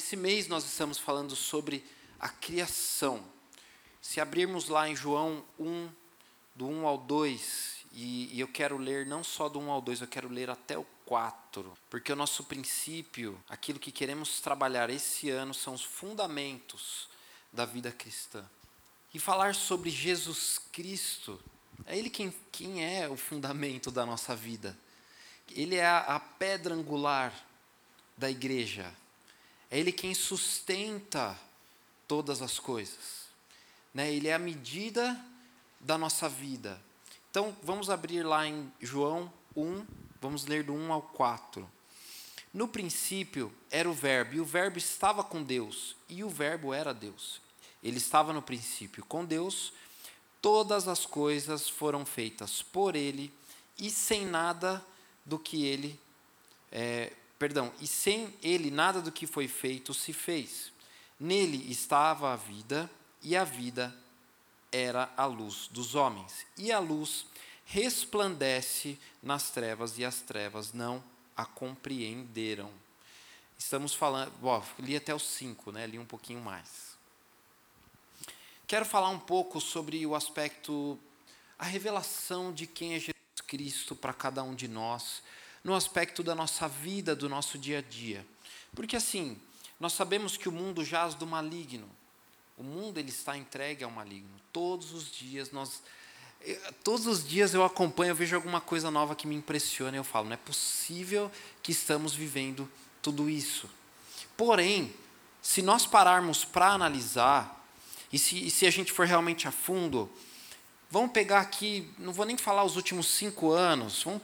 Esse 0.00 0.16
mês 0.16 0.48
nós 0.48 0.64
estamos 0.64 0.96
falando 0.96 1.36
sobre 1.36 1.84
a 2.18 2.30
criação. 2.30 3.22
Se 4.00 4.18
abrirmos 4.18 4.66
lá 4.66 4.88
em 4.88 4.96
João 4.96 5.44
1, 5.58 5.90
do 6.54 6.66
1 6.66 6.86
ao 6.86 6.96
2, 6.96 7.84
e, 7.92 8.34
e 8.34 8.40
eu 8.40 8.48
quero 8.48 8.78
ler 8.78 9.04
não 9.04 9.22
só 9.22 9.46
do 9.46 9.60
1 9.60 9.70
ao 9.70 9.82
2, 9.82 10.00
eu 10.00 10.06
quero 10.06 10.26
ler 10.26 10.48
até 10.48 10.78
o 10.78 10.86
4, 11.04 11.76
porque 11.90 12.10
o 12.10 12.16
nosso 12.16 12.44
princípio, 12.44 13.38
aquilo 13.46 13.78
que 13.78 13.92
queremos 13.92 14.40
trabalhar 14.40 14.88
esse 14.88 15.28
ano, 15.28 15.52
são 15.52 15.74
os 15.74 15.84
fundamentos 15.84 17.06
da 17.52 17.66
vida 17.66 17.92
cristã. 17.92 18.48
E 19.12 19.18
falar 19.18 19.54
sobre 19.54 19.90
Jesus 19.90 20.58
Cristo, 20.72 21.38
é 21.84 21.98
Ele 21.98 22.08
quem, 22.08 22.34
quem 22.50 22.82
é 22.82 23.06
o 23.06 23.18
fundamento 23.18 23.90
da 23.90 24.06
nossa 24.06 24.34
vida. 24.34 24.74
Ele 25.50 25.76
é 25.76 25.84
a, 25.84 25.98
a 25.98 26.18
pedra 26.18 26.74
angular 26.74 27.34
da 28.16 28.30
igreja. 28.30 28.98
É 29.70 29.78
Ele 29.78 29.92
quem 29.92 30.14
sustenta 30.14 31.38
todas 32.08 32.42
as 32.42 32.58
coisas. 32.58 33.26
Né? 33.94 34.12
Ele 34.12 34.28
é 34.28 34.34
a 34.34 34.38
medida 34.38 35.18
da 35.78 35.96
nossa 35.96 36.28
vida. 36.28 36.80
Então, 37.30 37.56
vamos 37.62 37.88
abrir 37.88 38.24
lá 38.24 38.46
em 38.46 38.70
João 38.80 39.32
1, 39.56 39.86
vamos 40.20 40.44
ler 40.46 40.64
do 40.64 40.74
1 40.74 40.92
ao 40.92 41.02
4. 41.02 41.70
No 42.52 42.66
princípio 42.66 43.52
era 43.70 43.88
o 43.88 43.94
Verbo, 43.94 44.34
e 44.34 44.40
o 44.40 44.44
Verbo 44.44 44.78
estava 44.78 45.22
com 45.22 45.42
Deus, 45.42 45.94
e 46.08 46.24
o 46.24 46.28
Verbo 46.28 46.74
era 46.74 46.92
Deus. 46.92 47.40
Ele 47.82 47.98
estava 47.98 48.32
no 48.32 48.42
princípio 48.42 49.04
com 49.04 49.24
Deus, 49.24 49.72
todas 50.42 50.88
as 50.88 51.06
coisas 51.06 51.68
foram 51.68 52.04
feitas 52.04 52.60
por 52.60 52.96
Ele, 52.96 53.32
e 53.78 53.88
sem 53.88 54.26
nada 54.26 54.84
do 55.24 55.38
que 55.38 55.64
Ele. 55.64 55.98
É, 56.72 57.12
perdão, 57.40 57.72
e 57.80 57.86
sem 57.86 58.32
Ele 58.42 58.70
nada 58.70 59.00
do 59.00 59.10
que 59.10 59.26
foi 59.26 59.48
feito 59.48 59.94
se 59.94 60.12
fez. 60.12 60.70
Nele 61.18 61.72
estava 61.72 62.34
a 62.34 62.36
vida, 62.36 62.88
e 63.22 63.34
a 63.34 63.44
vida 63.44 63.96
era 64.70 65.10
a 65.16 65.24
luz 65.24 65.66
dos 65.68 65.94
homens. 65.94 66.46
E 66.56 66.70
a 66.70 66.78
luz 66.78 67.26
resplandece 67.64 68.98
nas 69.22 69.50
trevas, 69.50 69.98
e 69.98 70.04
as 70.04 70.20
trevas 70.20 70.74
não 70.74 71.02
a 71.34 71.46
compreenderam. 71.46 72.70
Estamos 73.58 73.94
falando, 73.94 74.30
bom, 74.32 74.62
li 74.78 74.94
até 74.94 75.14
os 75.14 75.22
cinco, 75.22 75.72
né? 75.72 75.86
li 75.86 75.98
um 75.98 76.04
pouquinho 76.04 76.40
mais. 76.40 76.90
Quero 78.66 78.84
falar 78.84 79.08
um 79.08 79.18
pouco 79.18 79.62
sobre 79.62 80.06
o 80.06 80.14
aspecto, 80.14 80.98
a 81.58 81.64
revelação 81.64 82.52
de 82.52 82.66
quem 82.66 82.94
é 82.94 82.98
Jesus 82.98 83.14
Cristo 83.46 83.96
para 83.96 84.12
cada 84.12 84.42
um 84.42 84.54
de 84.54 84.68
nós, 84.68 85.22
no 85.62 85.74
aspecto 85.74 86.22
da 86.22 86.34
nossa 86.34 86.68
vida, 86.68 87.14
do 87.14 87.28
nosso 87.28 87.58
dia 87.58 87.78
a 87.78 87.82
dia. 87.82 88.26
Porque 88.74 88.96
assim, 88.96 89.38
nós 89.78 89.92
sabemos 89.92 90.36
que 90.36 90.48
o 90.48 90.52
mundo 90.52 90.84
jaz 90.84 91.14
do 91.14 91.26
maligno. 91.26 91.88
O 92.56 92.62
mundo 92.62 92.98
ele 92.98 93.10
está 93.10 93.36
entregue 93.36 93.84
ao 93.84 93.90
maligno. 93.90 94.30
Todos 94.52 94.92
os 94.92 95.10
dias 95.10 95.50
nós 95.50 95.82
todos 96.82 97.06
os 97.06 97.26
dias 97.26 97.52
eu 97.52 97.62
acompanho, 97.62 98.12
eu 98.12 98.14
vejo 98.14 98.34
alguma 98.34 98.60
coisa 98.60 98.90
nova 98.90 99.14
que 99.14 99.26
me 99.26 99.34
impressiona 99.34 99.96
e 99.96 100.00
eu 100.00 100.04
falo, 100.04 100.26
não 100.26 100.34
é 100.34 100.38
possível 100.38 101.30
que 101.62 101.72
estamos 101.72 102.14
vivendo 102.14 102.70
tudo 103.02 103.28
isso. 103.28 103.68
Porém, 104.36 104.92
se 105.42 105.60
nós 105.62 105.86
pararmos 105.86 106.44
para 106.44 106.68
analisar, 106.68 107.66
e 108.12 108.18
se, 108.18 108.46
e 108.46 108.50
se 108.50 108.66
a 108.66 108.70
gente 108.70 108.92
for 108.92 109.06
realmente 109.06 109.46
a 109.46 109.52
fundo, 109.52 110.10
vamos 110.90 111.12
pegar 111.12 111.40
aqui, 111.40 111.92
não 111.98 112.12
vou 112.12 112.24
nem 112.24 112.36
falar 112.36 112.64
os 112.64 112.76
últimos 112.76 113.06
cinco 113.06 113.52
anos, 113.52 114.02
vamos, 114.02 114.22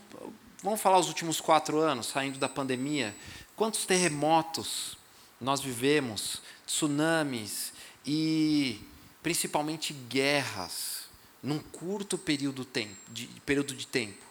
vamos 0.62 0.81
falar 0.81 0.99
os 0.99 1.09
últimos 1.09 1.41
quatro 1.41 1.78
anos, 1.78 2.06
saindo 2.06 2.39
da 2.39 2.49
pandemia. 2.49 3.15
Quantos 3.55 3.87
terremotos 3.87 4.97
nós 5.41 5.61
vivemos, 5.61 6.43
tsunamis 6.67 7.72
e 8.05 8.81
principalmente 9.22 9.93
guerras 9.93 11.06
num 11.43 11.59
curto 11.59 12.17
período, 12.19 12.67
de, 13.09 13.27
período 13.44 13.75
de 13.75 13.87
tempo. 13.87 14.25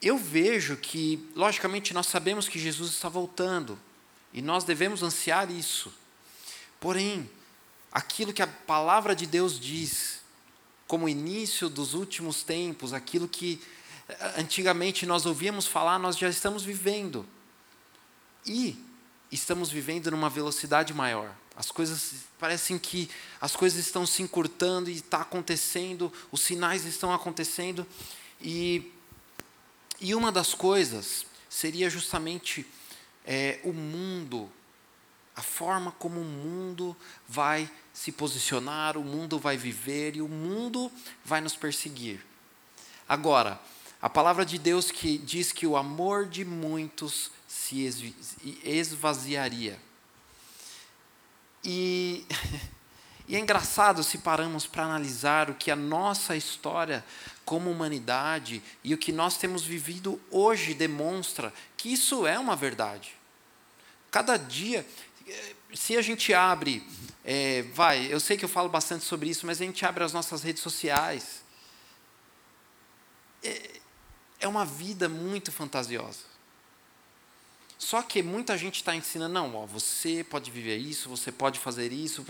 Eu 0.00 0.18
vejo 0.18 0.76
que, 0.76 1.30
logicamente, 1.34 1.94
nós 1.94 2.06
sabemos 2.06 2.48
que 2.48 2.58
Jesus 2.58 2.90
está 2.92 3.08
voltando 3.08 3.78
e 4.32 4.42
nós 4.42 4.64
devemos 4.64 5.02
ansiar 5.02 5.50
isso. 5.50 5.92
Porém, 6.78 7.30
aquilo 7.90 8.32
que 8.32 8.42
a 8.42 8.46
palavra 8.46 9.14
de 9.14 9.26
Deus 9.26 9.58
diz, 9.58 10.20
como 10.86 11.08
início 11.08 11.68
dos 11.68 11.94
últimos 11.94 12.42
tempos, 12.42 12.92
aquilo 12.92 13.26
que 13.28 13.62
antigamente 14.36 15.06
nós 15.06 15.26
ouvíamos 15.26 15.66
falar, 15.66 15.98
nós 15.98 16.16
já 16.16 16.28
estamos 16.28 16.62
vivendo. 16.62 17.26
E 18.46 18.78
estamos 19.30 19.70
vivendo 19.70 20.10
numa 20.10 20.28
velocidade 20.28 20.92
maior. 20.92 21.34
As 21.56 21.70
coisas 21.70 22.26
parecem 22.38 22.78
que 22.78 23.08
as 23.40 23.54
coisas 23.54 23.78
estão 23.78 24.06
se 24.06 24.22
encurtando 24.22 24.90
e 24.90 24.94
está 24.96 25.20
acontecendo, 25.20 26.12
os 26.30 26.40
sinais 26.40 26.84
estão 26.84 27.12
acontecendo 27.12 27.86
e 28.40 28.90
e 30.00 30.14
uma 30.14 30.32
das 30.32 30.52
coisas 30.54 31.24
seria 31.48 31.88
justamente 31.88 32.66
é, 33.24 33.60
o 33.64 33.72
mundo, 33.72 34.50
a 35.36 35.42
forma 35.42 35.92
como 35.92 36.20
o 36.20 36.24
mundo 36.24 36.96
vai 37.28 37.70
se 37.92 38.10
posicionar, 38.12 38.98
o 38.98 39.04
mundo 39.04 39.38
vai 39.38 39.56
viver 39.56 40.16
e 40.16 40.20
o 40.20 40.28
mundo 40.28 40.90
vai 41.24 41.40
nos 41.40 41.56
perseguir. 41.56 42.20
Agora, 43.08 43.60
a 44.04 44.10
palavra 44.10 44.44
de 44.44 44.58
Deus 44.58 44.90
que 44.90 45.16
diz 45.16 45.50
que 45.50 45.66
o 45.66 45.78
amor 45.78 46.26
de 46.26 46.44
muitos 46.44 47.30
se 47.48 48.14
esvaziaria. 48.62 49.80
E, 51.64 52.26
e 53.26 53.34
é 53.34 53.38
engraçado 53.38 54.04
se 54.04 54.18
paramos 54.18 54.66
para 54.66 54.84
analisar 54.84 55.48
o 55.48 55.54
que 55.54 55.70
a 55.70 55.74
nossa 55.74 56.36
história 56.36 57.02
como 57.46 57.70
humanidade 57.70 58.62
e 58.84 58.92
o 58.92 58.98
que 58.98 59.10
nós 59.10 59.38
temos 59.38 59.64
vivido 59.64 60.20
hoje 60.30 60.74
demonstra 60.74 61.50
que 61.74 61.90
isso 61.90 62.26
é 62.26 62.38
uma 62.38 62.54
verdade. 62.54 63.14
Cada 64.10 64.36
dia, 64.36 64.86
se 65.72 65.96
a 65.96 66.02
gente 66.02 66.34
abre, 66.34 66.86
é, 67.24 67.62
vai, 67.72 68.12
eu 68.12 68.20
sei 68.20 68.36
que 68.36 68.44
eu 68.44 68.50
falo 68.50 68.68
bastante 68.68 69.02
sobre 69.02 69.30
isso, 69.30 69.46
mas 69.46 69.62
a 69.62 69.64
gente 69.64 69.82
abre 69.86 70.04
as 70.04 70.12
nossas 70.12 70.42
redes 70.42 70.62
sociais. 70.62 71.42
É, 73.42 73.80
é 74.44 74.48
uma 74.48 74.64
vida 74.64 75.08
muito 75.08 75.50
fantasiosa. 75.50 76.20
Só 77.78 78.02
que 78.02 78.22
muita 78.22 78.56
gente 78.56 78.76
está 78.76 78.94
ensinando, 78.94 79.34
não, 79.34 79.54
ó, 79.56 79.66
você 79.66 80.24
pode 80.24 80.50
viver 80.50 80.76
isso, 80.76 81.08
você 81.08 81.32
pode 81.32 81.58
fazer 81.58 81.92
isso, 81.92 82.24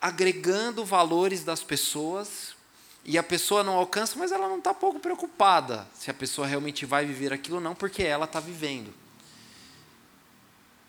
agregando 0.00 0.84
valores 0.84 1.44
das 1.44 1.62
pessoas, 1.62 2.54
e 3.04 3.18
a 3.18 3.22
pessoa 3.22 3.62
não 3.62 3.74
alcança, 3.74 4.18
mas 4.18 4.32
ela 4.32 4.48
não 4.48 4.58
está 4.58 4.72
pouco 4.72 4.98
preocupada 4.98 5.86
se 5.94 6.10
a 6.10 6.14
pessoa 6.14 6.46
realmente 6.46 6.86
vai 6.86 7.04
viver 7.04 7.32
aquilo 7.34 7.56
ou 7.56 7.62
não, 7.62 7.74
porque 7.74 8.02
ela 8.02 8.24
está 8.24 8.40
vivendo. 8.40 8.92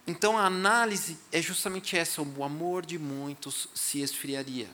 Então 0.07 0.37
a 0.37 0.45
análise 0.45 1.17
é 1.31 1.41
justamente 1.41 1.97
essa: 1.97 2.21
o 2.21 2.43
amor 2.43 2.85
de 2.85 2.97
muitos 2.97 3.67
se 3.75 3.99
esfriaria. 3.99 4.69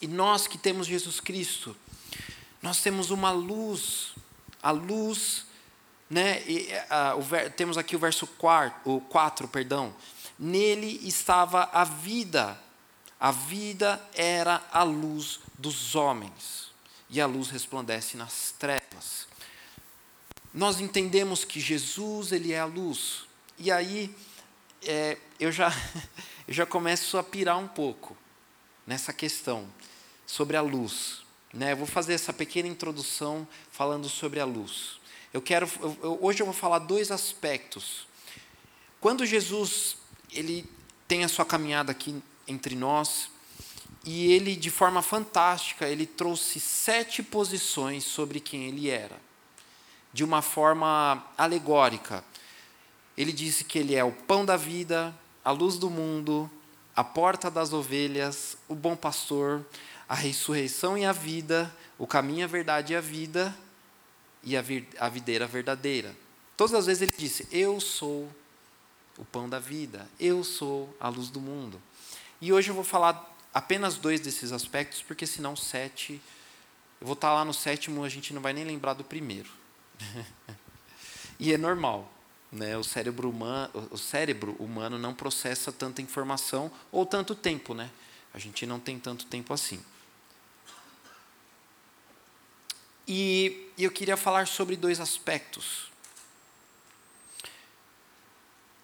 E 0.00 0.06
nós 0.06 0.46
que 0.46 0.56
temos 0.56 0.86
Jesus 0.86 1.20
Cristo, 1.20 1.76
nós 2.62 2.80
temos 2.80 3.10
uma 3.10 3.30
luz, 3.30 4.14
a 4.62 4.70
luz 4.70 5.46
né? 6.10 6.42
E, 6.42 6.68
uh, 6.90 7.20
o, 7.20 7.50
temos 7.50 7.78
aqui 7.78 7.94
o 7.94 7.98
verso 7.98 8.26
4, 8.26 8.90
o 8.90 9.00
4, 9.00 9.46
perdão. 9.46 9.94
Nele 10.36 11.00
estava 11.06 11.70
a 11.72 11.84
vida. 11.84 12.60
A 13.20 13.30
vida 13.30 14.02
era 14.14 14.60
a 14.72 14.82
luz 14.82 15.38
dos 15.56 15.94
homens. 15.94 16.72
E 17.08 17.20
a 17.20 17.26
luz 17.26 17.48
resplandece 17.50 18.16
nas 18.16 18.52
trevas. 18.58 19.28
Nós 20.52 20.80
entendemos 20.80 21.44
que 21.44 21.60
Jesus, 21.60 22.32
ele 22.32 22.52
é 22.52 22.58
a 22.58 22.64
luz. 22.64 23.24
E 23.56 23.70
aí, 23.70 24.14
é, 24.82 25.16
eu, 25.38 25.52
já, 25.52 25.70
eu 26.48 26.54
já 26.54 26.66
começo 26.66 27.16
a 27.18 27.22
pirar 27.22 27.56
um 27.56 27.68
pouco 27.68 28.16
nessa 28.84 29.12
questão 29.12 29.68
sobre 30.26 30.56
a 30.56 30.62
luz. 30.62 31.22
Né? 31.52 31.72
Eu 31.72 31.76
vou 31.76 31.86
fazer 31.86 32.14
essa 32.14 32.32
pequena 32.32 32.68
introdução 32.68 33.46
falando 33.70 34.08
sobre 34.08 34.40
a 34.40 34.44
luz. 34.44 35.00
Eu 35.32 35.40
quero, 35.40 35.68
eu, 36.02 36.18
hoje 36.20 36.40
eu 36.40 36.46
vou 36.46 36.54
falar 36.54 36.80
dois 36.80 37.10
aspectos. 37.10 38.06
Quando 39.00 39.24
Jesus 39.24 39.96
ele 40.32 40.68
tem 41.08 41.24
a 41.24 41.28
sua 41.28 41.44
caminhada 41.44 41.92
aqui 41.92 42.22
entre 42.46 42.74
nós 42.74 43.30
e 44.04 44.32
ele, 44.32 44.56
de 44.56 44.70
forma 44.70 45.02
fantástica, 45.02 45.86
ele 45.88 46.06
trouxe 46.06 46.58
sete 46.58 47.22
posições 47.22 48.04
sobre 48.04 48.40
quem 48.40 48.64
ele 48.64 48.88
era, 48.88 49.20
de 50.12 50.24
uma 50.24 50.40
forma 50.40 51.22
alegórica. 51.36 52.24
Ele 53.16 53.32
disse 53.32 53.64
que 53.64 53.78
ele 53.78 53.94
é 53.94 54.02
o 54.02 54.12
pão 54.12 54.44
da 54.44 54.56
vida, 54.56 55.14
a 55.44 55.50
luz 55.50 55.76
do 55.76 55.90
mundo, 55.90 56.50
a 56.96 57.04
porta 57.04 57.50
das 57.50 57.72
ovelhas, 57.72 58.56
o 58.68 58.74
bom 58.74 58.96
pastor, 58.96 59.66
a 60.10 60.14
ressurreição 60.16 60.98
e 60.98 61.04
a 61.04 61.12
vida, 61.12 61.72
o 61.96 62.04
caminho, 62.04 62.44
a 62.44 62.48
verdade 62.48 62.94
e 62.94 62.96
a 62.96 63.00
vida, 63.00 63.56
e 64.42 64.56
a, 64.56 64.64
a 64.98 65.08
videira 65.08 65.46
verdadeira. 65.46 66.12
Todas 66.56 66.74
as 66.74 66.86
vezes 66.86 67.02
ele 67.02 67.14
disse: 67.16 67.46
Eu 67.52 67.78
sou 67.80 68.28
o 69.16 69.24
pão 69.24 69.48
da 69.48 69.60
vida, 69.60 70.08
eu 70.18 70.42
sou 70.42 70.92
a 70.98 71.08
luz 71.08 71.30
do 71.30 71.40
mundo. 71.40 71.80
E 72.40 72.52
hoje 72.52 72.70
eu 72.70 72.74
vou 72.74 72.82
falar 72.82 73.24
apenas 73.54 73.98
dois 73.98 74.18
desses 74.18 74.50
aspectos, 74.50 75.00
porque 75.00 75.24
senão 75.28 75.54
sete. 75.54 76.20
Eu 77.00 77.06
vou 77.06 77.14
estar 77.14 77.32
lá 77.32 77.44
no 77.44 77.54
sétimo, 77.54 78.02
a 78.02 78.08
gente 78.08 78.34
não 78.34 78.42
vai 78.42 78.52
nem 78.52 78.64
lembrar 78.64 78.94
do 78.94 79.04
primeiro. 79.04 79.48
e 81.38 81.52
é 81.52 81.56
normal. 81.56 82.12
Né? 82.50 82.76
O, 82.76 82.82
cérebro 82.82 83.30
humano, 83.30 83.88
o 83.92 83.96
cérebro 83.96 84.56
humano 84.58 84.98
não 84.98 85.14
processa 85.14 85.70
tanta 85.70 86.02
informação 86.02 86.68
ou 86.90 87.06
tanto 87.06 87.32
tempo. 87.36 87.74
Né? 87.74 87.88
A 88.34 88.40
gente 88.40 88.66
não 88.66 88.80
tem 88.80 88.98
tanto 88.98 89.24
tempo 89.26 89.54
assim. 89.54 89.80
E 93.12 93.72
eu 93.76 93.90
queria 93.90 94.16
falar 94.16 94.46
sobre 94.46 94.76
dois 94.76 95.00
aspectos. 95.00 95.90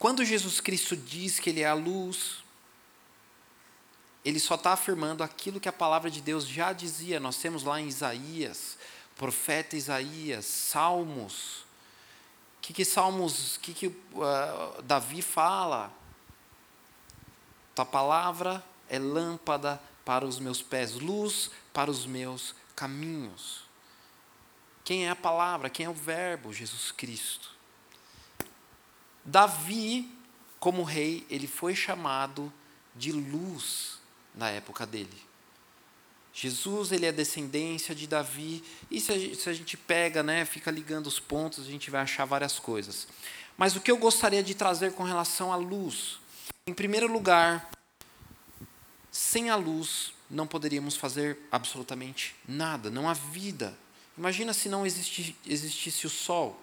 Quando 0.01 0.25
Jesus 0.25 0.61
Cristo 0.61 0.97
diz 0.97 1.39
que 1.39 1.51
Ele 1.51 1.61
é 1.61 1.69
a 1.69 1.75
luz, 1.75 2.39
ele 4.25 4.41
só 4.41 4.57
está 4.57 4.73
afirmando 4.73 5.23
aquilo 5.23 5.61
que 5.61 5.69
a 5.69 5.73
palavra 5.73 6.11
de 6.11 6.21
Deus 6.21 6.45
já 6.45 6.73
dizia. 6.73 7.21
Nós 7.21 7.37
temos 7.37 7.63
lá 7.63 7.81
em 7.81 7.87
Isaías, 7.87 8.77
profeta 9.15 9.77
Isaías, 9.77 10.45
Salmos. 10.45 11.59
O 12.59 12.63
que, 12.63 12.73
que 12.73 12.85
Salmos, 12.85 13.55
o 13.55 13.61
que, 13.61 13.73
que 13.73 13.87
uh, 13.87 14.83
Davi 14.83 15.23
fala? 15.23 15.93
Tua 17.77 17.87
palavra 17.87 18.65
é 18.89 18.99
lâmpada 18.99 19.81
para 20.05 20.27
os 20.27 20.41
meus 20.41 20.61
pés, 20.61 20.95
luz 20.95 21.49
para 21.73 21.89
os 21.89 22.05
meus 22.05 22.57
caminhos. 22.75 23.66
Quem 24.87 25.05
é 25.05 25.11
a 25.11 25.17
palavra? 25.17 25.69
Quem 25.69 25.85
é 25.85 25.91
o 25.91 25.93
Verbo? 25.93 26.53
Jesus 26.53 26.93
Cristo. 26.93 27.51
Davi, 29.25 30.09
como 30.61 30.85
rei, 30.85 31.27
ele 31.29 31.49
foi 31.49 31.75
chamado 31.75 32.53
de 32.95 33.11
luz 33.11 33.99
na 34.33 34.49
época 34.49 34.87
dele. 34.87 35.27
Jesus 36.33 36.93
ele 36.93 37.05
é 37.05 37.11
descendência 37.11 37.97
de 37.97 38.07
Davi 38.07 38.63
e 38.89 39.01
se 39.01 39.11
a, 39.11 39.19
gente, 39.19 39.35
se 39.35 39.51
a 39.51 39.53
gente 39.53 39.77
pega, 39.77 40.23
né, 40.23 40.45
fica 40.45 40.71
ligando 40.71 41.09
os 41.09 41.19
pontos, 41.19 41.67
a 41.67 41.69
gente 41.69 41.91
vai 41.91 42.03
achar 42.03 42.25
várias 42.25 42.61
coisas. 42.61 43.09
Mas 43.59 43.75
o 43.75 43.81
que 43.81 43.91
eu 43.91 43.97
gostaria 43.97 44.41
de 44.41 44.55
trazer 44.55 44.93
com 44.93 45.03
relação 45.03 45.53
à 45.53 45.57
luz, 45.57 46.21
em 46.65 46.73
primeiro 46.73 47.13
lugar, 47.13 47.69
sem 49.11 49.51
a 49.51 49.57
luz 49.57 50.13
não 50.31 50.47
poderíamos 50.47 50.95
fazer 50.95 51.41
absolutamente 51.51 52.37
nada, 52.47 52.89
não 52.89 53.09
há 53.09 53.15
vida. 53.15 53.77
Imagina 54.17 54.53
se 54.55 54.69
não 54.69 54.87
existisse, 54.87 55.37
existisse 55.47 56.07
o 56.07 56.11
sol. 56.11 56.61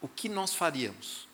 O 0.00 0.08
que 0.08 0.28
nós 0.28 0.54
faríamos? 0.54 1.28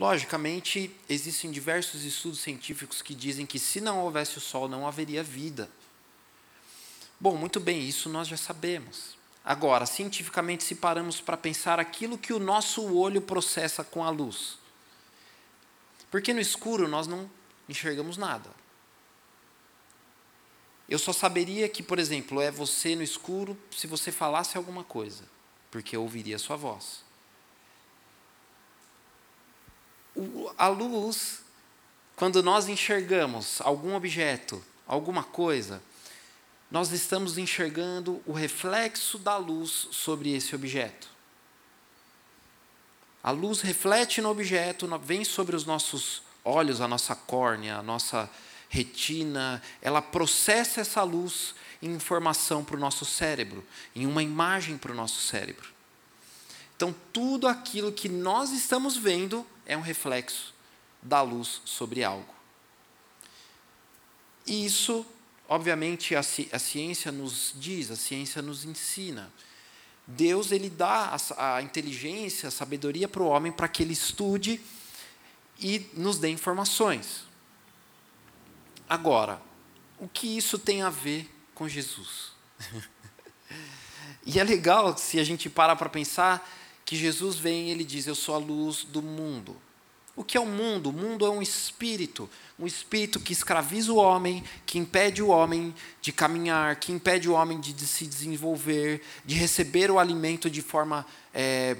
Logicamente, 0.00 0.90
existem 1.10 1.50
diversos 1.50 2.04
estudos 2.04 2.40
científicos 2.40 3.02
que 3.02 3.14
dizem 3.14 3.44
que 3.44 3.58
se 3.58 3.82
não 3.82 3.98
houvesse 3.98 4.38
o 4.38 4.40
Sol, 4.40 4.66
não 4.66 4.88
haveria 4.88 5.22
vida. 5.22 5.70
Bom, 7.20 7.36
muito 7.36 7.60
bem, 7.60 7.86
isso 7.86 8.08
nós 8.08 8.26
já 8.26 8.36
sabemos. 8.38 9.18
Agora, 9.44 9.84
cientificamente, 9.84 10.64
se 10.64 10.74
paramos 10.74 11.20
para 11.20 11.36
pensar 11.36 11.78
aquilo 11.78 12.16
que 12.16 12.32
o 12.32 12.38
nosso 12.38 12.94
olho 12.94 13.20
processa 13.20 13.84
com 13.84 14.02
a 14.02 14.08
luz. 14.08 14.58
Porque 16.10 16.32
no 16.32 16.40
escuro 16.40 16.88
nós 16.88 17.06
não 17.06 17.30
enxergamos 17.68 18.16
nada. 18.16 18.50
Eu 20.90 20.98
só 20.98 21.12
saberia 21.12 21.68
que, 21.68 21.82
por 21.82 21.98
exemplo, 21.98 22.40
é 22.40 22.50
você 22.50 22.94
no 22.94 23.02
escuro 23.02 23.56
se 23.70 23.86
você 23.86 24.12
falasse 24.12 24.58
alguma 24.58 24.84
coisa, 24.84 25.22
porque 25.70 25.96
eu 25.96 26.02
ouviria 26.02 26.36
a 26.36 26.38
sua 26.38 26.56
voz 26.56 27.08
a 30.56 30.68
luz, 30.68 31.40
quando 32.16 32.42
nós 32.42 32.68
enxergamos 32.68 33.60
algum 33.60 33.94
objeto, 33.94 34.62
alguma 34.86 35.22
coisa, 35.22 35.82
nós 36.70 36.92
estamos 36.92 37.38
enxergando 37.38 38.22
o 38.26 38.32
reflexo 38.32 39.18
da 39.18 39.36
luz 39.36 39.88
sobre 39.90 40.32
esse 40.32 40.54
objeto. 40.54 41.08
A 43.22 43.30
luz 43.30 43.60
reflete 43.60 44.20
no 44.20 44.30
objeto, 44.30 44.88
vem 44.98 45.24
sobre 45.24 45.56
os 45.56 45.64
nossos 45.64 46.22
olhos, 46.44 46.80
a 46.80 46.88
nossa 46.88 47.14
córnea, 47.14 47.76
a 47.76 47.82
nossa 47.82 48.30
retina, 48.70 49.60
ela 49.82 50.00
processa 50.00 50.80
essa 50.80 51.02
luz 51.02 51.56
em 51.82 51.90
informação 51.90 52.64
para 52.64 52.76
o 52.76 52.80
nosso 52.80 53.04
cérebro, 53.04 53.66
em 53.94 54.06
uma 54.06 54.22
imagem 54.22 54.78
para 54.78 54.92
o 54.92 54.94
nosso 54.94 55.20
cérebro. 55.20 55.68
Então, 56.76 56.94
tudo 57.12 57.48
aquilo 57.48 57.92
que 57.92 58.08
nós 58.08 58.52
estamos 58.52 58.96
vendo 58.96 59.44
é 59.66 59.76
um 59.76 59.80
reflexo 59.80 60.54
da 61.02 61.20
luz 61.20 61.60
sobre 61.64 62.04
algo. 62.04 62.32
Isso, 64.46 65.04
obviamente, 65.48 66.14
a, 66.14 66.22
ci 66.22 66.48
a 66.52 66.58
ciência 66.58 67.10
nos 67.10 67.52
diz, 67.56 67.90
a 67.90 67.96
ciência 67.96 68.40
nos 68.40 68.64
ensina. 68.64 69.32
Deus 70.06 70.52
ele 70.52 70.70
dá 70.70 71.16
a, 71.36 71.56
a 71.56 71.62
inteligência, 71.62 72.48
a 72.48 72.52
sabedoria 72.52 73.08
para 73.08 73.22
o 73.22 73.26
homem 73.26 73.50
para 73.50 73.68
que 73.68 73.82
ele 73.82 73.92
estude 73.92 74.60
e 75.58 75.90
nos 75.94 76.18
dê 76.18 76.28
informações. 76.28 77.29
Agora, 78.90 79.40
o 80.00 80.08
que 80.08 80.36
isso 80.36 80.58
tem 80.58 80.82
a 80.82 80.90
ver 80.90 81.30
com 81.54 81.68
Jesus? 81.68 82.32
e 84.26 84.40
é 84.40 84.42
legal 84.42 84.98
se 84.98 85.20
a 85.20 85.22
gente 85.22 85.48
para 85.48 85.76
para 85.76 85.88
pensar 85.88 86.44
que 86.84 86.96
Jesus 86.96 87.36
vem 87.36 87.68
e 87.68 87.70
ele 87.70 87.84
diz: 87.84 88.08
Eu 88.08 88.16
sou 88.16 88.34
a 88.34 88.38
luz 88.38 88.82
do 88.82 89.00
mundo. 89.00 89.56
O 90.16 90.24
que 90.24 90.36
é 90.36 90.40
o 90.40 90.44
mundo? 90.44 90.90
O 90.90 90.92
mundo 90.92 91.24
é 91.24 91.30
um 91.30 91.40
espírito, 91.40 92.28
um 92.58 92.66
espírito 92.66 93.20
que 93.20 93.32
escraviza 93.32 93.92
o 93.92 93.96
homem, 93.96 94.42
que 94.66 94.76
impede 94.76 95.22
o 95.22 95.28
homem 95.28 95.72
de 96.02 96.10
caminhar, 96.10 96.74
que 96.74 96.90
impede 96.90 97.28
o 97.28 97.34
homem 97.34 97.60
de, 97.60 97.72
se 97.86 98.08
desenvolver, 98.08 99.02
de 99.24 99.36
receber 99.36 99.88
o 99.88 100.00
alimento 100.00 100.50
de 100.50 100.60
forma 100.60 101.06
é, 101.32 101.76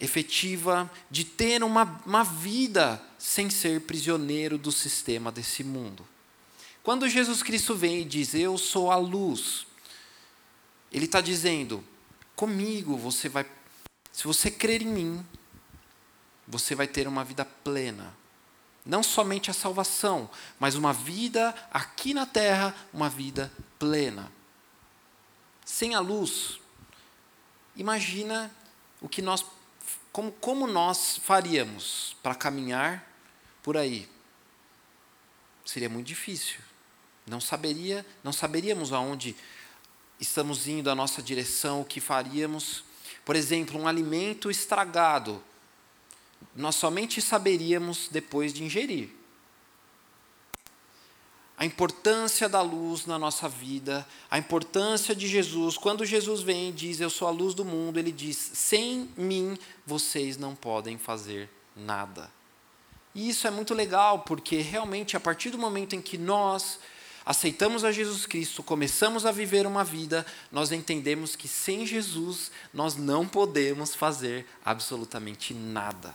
efetiva, 0.00 0.90
de 1.10 1.22
ter 1.22 1.62
uma, 1.62 2.00
uma 2.06 2.24
vida 2.24 2.98
sem 3.18 3.50
ser 3.50 3.82
prisioneiro 3.82 4.56
do 4.56 4.72
sistema 4.72 5.30
desse 5.30 5.62
mundo. 5.62 6.15
Quando 6.86 7.08
Jesus 7.08 7.42
Cristo 7.42 7.74
vem 7.74 8.02
e 8.02 8.04
diz: 8.04 8.32
Eu 8.32 8.56
sou 8.56 8.92
a 8.92 8.96
luz, 8.96 9.66
Ele 10.92 11.06
está 11.06 11.20
dizendo: 11.20 11.82
Comigo 12.36 12.96
você 12.96 13.28
vai 13.28 13.44
se 14.12 14.22
você 14.22 14.52
crer 14.52 14.82
em 14.82 14.86
mim, 14.86 15.26
você 16.46 16.76
vai 16.76 16.86
ter 16.86 17.08
uma 17.08 17.24
vida 17.24 17.44
plena. 17.44 18.16
Não 18.84 19.02
somente 19.02 19.50
a 19.50 19.52
salvação, 19.52 20.30
mas 20.60 20.76
uma 20.76 20.92
vida 20.92 21.52
aqui 21.72 22.14
na 22.14 22.24
terra, 22.24 22.72
uma 22.92 23.10
vida 23.10 23.52
plena. 23.80 24.30
Sem 25.64 25.96
a 25.96 25.98
luz, 25.98 26.60
imagina 27.74 28.48
o 29.00 29.08
que 29.08 29.20
nós 29.20 29.44
como, 30.12 30.30
como 30.30 30.68
nós 30.68 31.18
faríamos 31.18 32.16
para 32.22 32.36
caminhar 32.36 33.04
por 33.60 33.76
aí? 33.76 34.08
Seria 35.64 35.88
muito 35.88 36.06
difícil. 36.06 36.65
Não 37.26 37.40
saberia, 37.40 38.06
não 38.22 38.32
saberíamos 38.32 38.92
aonde 38.92 39.34
estamos 40.20 40.66
indo, 40.68 40.90
a 40.90 40.94
nossa 40.94 41.20
direção, 41.20 41.80
o 41.80 41.84
que 41.84 42.00
faríamos. 42.00 42.84
Por 43.24 43.34
exemplo, 43.34 43.80
um 43.80 43.88
alimento 43.88 44.50
estragado, 44.50 45.42
nós 46.54 46.76
somente 46.76 47.20
saberíamos 47.20 48.08
depois 48.08 48.52
de 48.52 48.62
ingerir. 48.62 49.10
A 51.58 51.64
importância 51.64 52.48
da 52.48 52.60
luz 52.60 53.06
na 53.06 53.18
nossa 53.18 53.48
vida, 53.48 54.06
a 54.30 54.38
importância 54.38 55.14
de 55.14 55.26
Jesus. 55.26 55.78
Quando 55.78 56.04
Jesus 56.04 56.42
vem 56.42 56.68
e 56.68 56.72
diz, 56.72 57.00
Eu 57.00 57.08
sou 57.08 57.26
a 57.26 57.30
luz 57.30 57.54
do 57.54 57.64
mundo, 57.64 57.98
ele 57.98 58.12
diz: 58.12 58.36
Sem 58.36 59.10
mim 59.16 59.58
vocês 59.86 60.36
não 60.36 60.54
podem 60.54 60.98
fazer 60.98 61.48
nada. 61.74 62.30
E 63.14 63.30
isso 63.30 63.46
é 63.46 63.50
muito 63.50 63.72
legal, 63.72 64.18
porque 64.18 64.56
realmente, 64.56 65.16
a 65.16 65.20
partir 65.20 65.48
do 65.48 65.56
momento 65.56 65.96
em 65.96 66.02
que 66.02 66.18
nós 66.18 66.78
aceitamos 67.26 67.82
a 67.82 67.90
Jesus 67.90 68.24
Cristo, 68.24 68.62
começamos 68.62 69.26
a 69.26 69.32
viver 69.32 69.66
uma 69.66 69.82
vida, 69.82 70.24
nós 70.52 70.70
entendemos 70.70 71.34
que 71.34 71.48
sem 71.48 71.84
Jesus 71.84 72.52
nós 72.72 72.94
não 72.94 73.26
podemos 73.26 73.96
fazer 73.96 74.46
absolutamente 74.64 75.52
nada. 75.52 76.14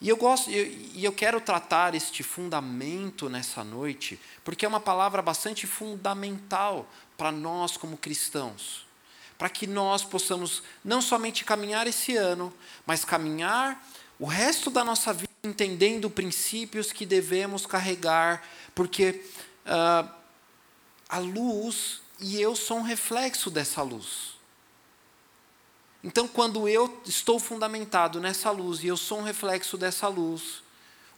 E 0.00 0.08
eu 0.08 0.16
gosto, 0.16 0.48
e 0.50 1.04
eu 1.04 1.12
quero 1.12 1.40
tratar 1.40 1.94
este 1.94 2.22
fundamento 2.22 3.28
nessa 3.28 3.62
noite, 3.62 4.18
porque 4.42 4.64
é 4.64 4.68
uma 4.68 4.80
palavra 4.80 5.20
bastante 5.20 5.66
fundamental 5.66 6.88
para 7.16 7.30
nós 7.30 7.76
como 7.76 7.98
cristãos, 7.98 8.86
para 9.36 9.50
que 9.50 9.66
nós 9.66 10.04
possamos 10.04 10.62
não 10.82 11.02
somente 11.02 11.44
caminhar 11.44 11.86
esse 11.86 12.16
ano, 12.16 12.54
mas 12.86 13.04
caminhar 13.04 13.84
o 14.18 14.24
resto 14.24 14.70
da 14.70 14.84
nossa 14.84 15.12
vida 15.12 15.28
entendendo 15.48 16.10
princípios 16.10 16.92
que 16.92 17.04
devemos 17.04 17.66
carregar, 17.66 18.46
porque 18.74 19.24
uh, 19.66 20.08
a 21.08 21.18
luz 21.18 22.00
e 22.20 22.40
eu 22.40 22.54
sou 22.54 22.78
um 22.78 22.82
reflexo 22.82 23.50
dessa 23.50 23.82
luz. 23.82 24.36
Então, 26.02 26.28
quando 26.28 26.68
eu 26.68 27.00
estou 27.04 27.40
fundamentado 27.40 28.20
nessa 28.20 28.50
luz 28.50 28.82
e 28.82 28.86
eu 28.86 28.96
sou 28.96 29.18
um 29.18 29.22
reflexo 29.22 29.76
dessa 29.76 30.06
luz, 30.08 30.62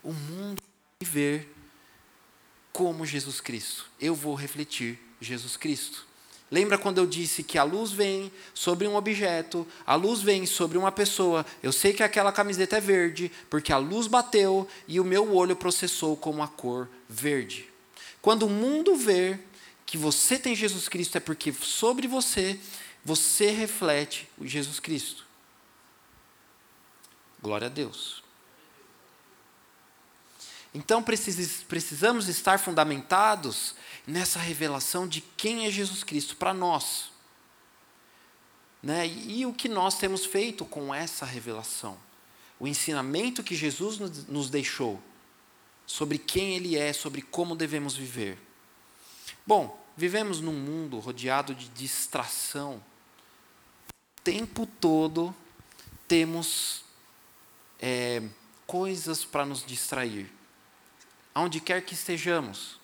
o 0.02 0.12
mundo 0.12 0.62
vai 1.00 1.10
ver 1.10 1.54
como 2.72 3.04
Jesus 3.04 3.40
Cristo. 3.40 3.90
Eu 4.00 4.14
vou 4.14 4.34
refletir 4.34 4.98
Jesus 5.20 5.56
Cristo. 5.56 6.06
Lembra 6.50 6.76
quando 6.76 6.98
eu 6.98 7.06
disse 7.06 7.44
que 7.44 7.56
a 7.56 7.62
luz 7.62 7.92
vem 7.92 8.32
sobre 8.52 8.86
um 8.88 8.96
objeto, 8.96 9.66
a 9.86 9.94
luz 9.94 10.20
vem 10.20 10.46
sobre 10.46 10.76
uma 10.76 10.90
pessoa. 10.90 11.46
Eu 11.62 11.72
sei 11.72 11.92
que 11.92 12.02
aquela 12.02 12.32
camiseta 12.32 12.76
é 12.76 12.80
verde, 12.80 13.30
porque 13.48 13.72
a 13.72 13.76
luz 13.76 14.08
bateu 14.08 14.66
e 14.88 14.98
o 14.98 15.04
meu 15.04 15.34
olho 15.34 15.54
processou 15.54 16.16
como 16.16 16.42
a 16.42 16.48
cor 16.48 16.88
verde. 17.08 17.70
Quando 18.20 18.46
o 18.46 18.50
mundo 18.50 18.96
vê 18.96 19.38
que 19.86 19.96
você 19.96 20.38
tem 20.38 20.56
Jesus 20.56 20.88
Cristo, 20.88 21.16
é 21.16 21.20
porque 21.20 21.52
sobre 21.52 22.08
você 22.08 22.58
você 23.04 23.50
reflete 23.50 24.28
o 24.36 24.46
Jesus 24.46 24.80
Cristo. 24.80 25.24
Glória 27.40 27.68
a 27.68 27.70
Deus. 27.70 28.22
Então 30.72 31.02
precisamos 31.02 32.28
estar 32.28 32.58
fundamentados 32.58 33.74
nessa 34.06 34.38
revelação 34.38 35.06
de 35.06 35.20
quem 35.20 35.66
é 35.66 35.70
Jesus 35.70 36.04
Cristo 36.04 36.36
para 36.36 36.54
nós. 36.54 37.10
Né? 38.82 39.06
E, 39.06 39.44
o 39.44 39.52
que 39.52 39.68
nós 39.68 39.98
temos 39.98 40.24
feito 40.24 40.64
com 40.64 40.94
essa 40.94 41.26
revelação. 41.26 41.98
O 42.58 42.68
ensinamento 42.68 43.42
que 43.42 43.54
Jesus 43.54 43.98
nos 44.28 44.48
deixou 44.48 45.02
sobre 45.86 46.18
quem 46.18 46.54
Ele 46.54 46.78
é, 46.78 46.92
sobre 46.92 47.20
como 47.20 47.56
devemos 47.56 47.96
viver. 47.96 48.38
Bom, 49.46 49.78
vivemos 49.96 50.40
num 50.40 50.52
mundo 50.52 50.98
rodeado 50.98 51.54
de 51.54 51.68
distração 51.68 52.82
tempo 54.22 54.66
todo 54.66 55.34
temos 56.06 56.84
é, 57.80 58.22
coisas 58.66 59.24
para 59.24 59.46
nos 59.46 59.64
distrair. 59.64 60.30
Aonde 61.34 61.60
quer 61.60 61.84
que 61.84 61.94
estejamos. 61.94 62.78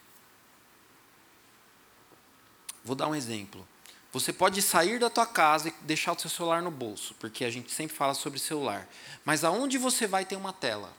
Vou 2.84 2.94
dar 2.94 3.08
um 3.08 3.14
exemplo. 3.14 3.66
Você 4.12 4.32
pode 4.32 4.62
sair 4.62 4.98
da 4.98 5.10
tua 5.10 5.26
casa 5.26 5.68
e 5.68 5.74
deixar 5.82 6.12
o 6.12 6.18
seu 6.18 6.30
celular 6.30 6.62
no 6.62 6.70
bolso, 6.70 7.14
porque 7.18 7.44
a 7.44 7.50
gente 7.50 7.70
sempre 7.70 7.94
fala 7.94 8.14
sobre 8.14 8.38
celular. 8.38 8.88
Mas 9.24 9.44
aonde 9.44 9.76
você 9.76 10.06
vai 10.06 10.24
tem 10.24 10.38
uma 10.38 10.52
tela. 10.52 10.90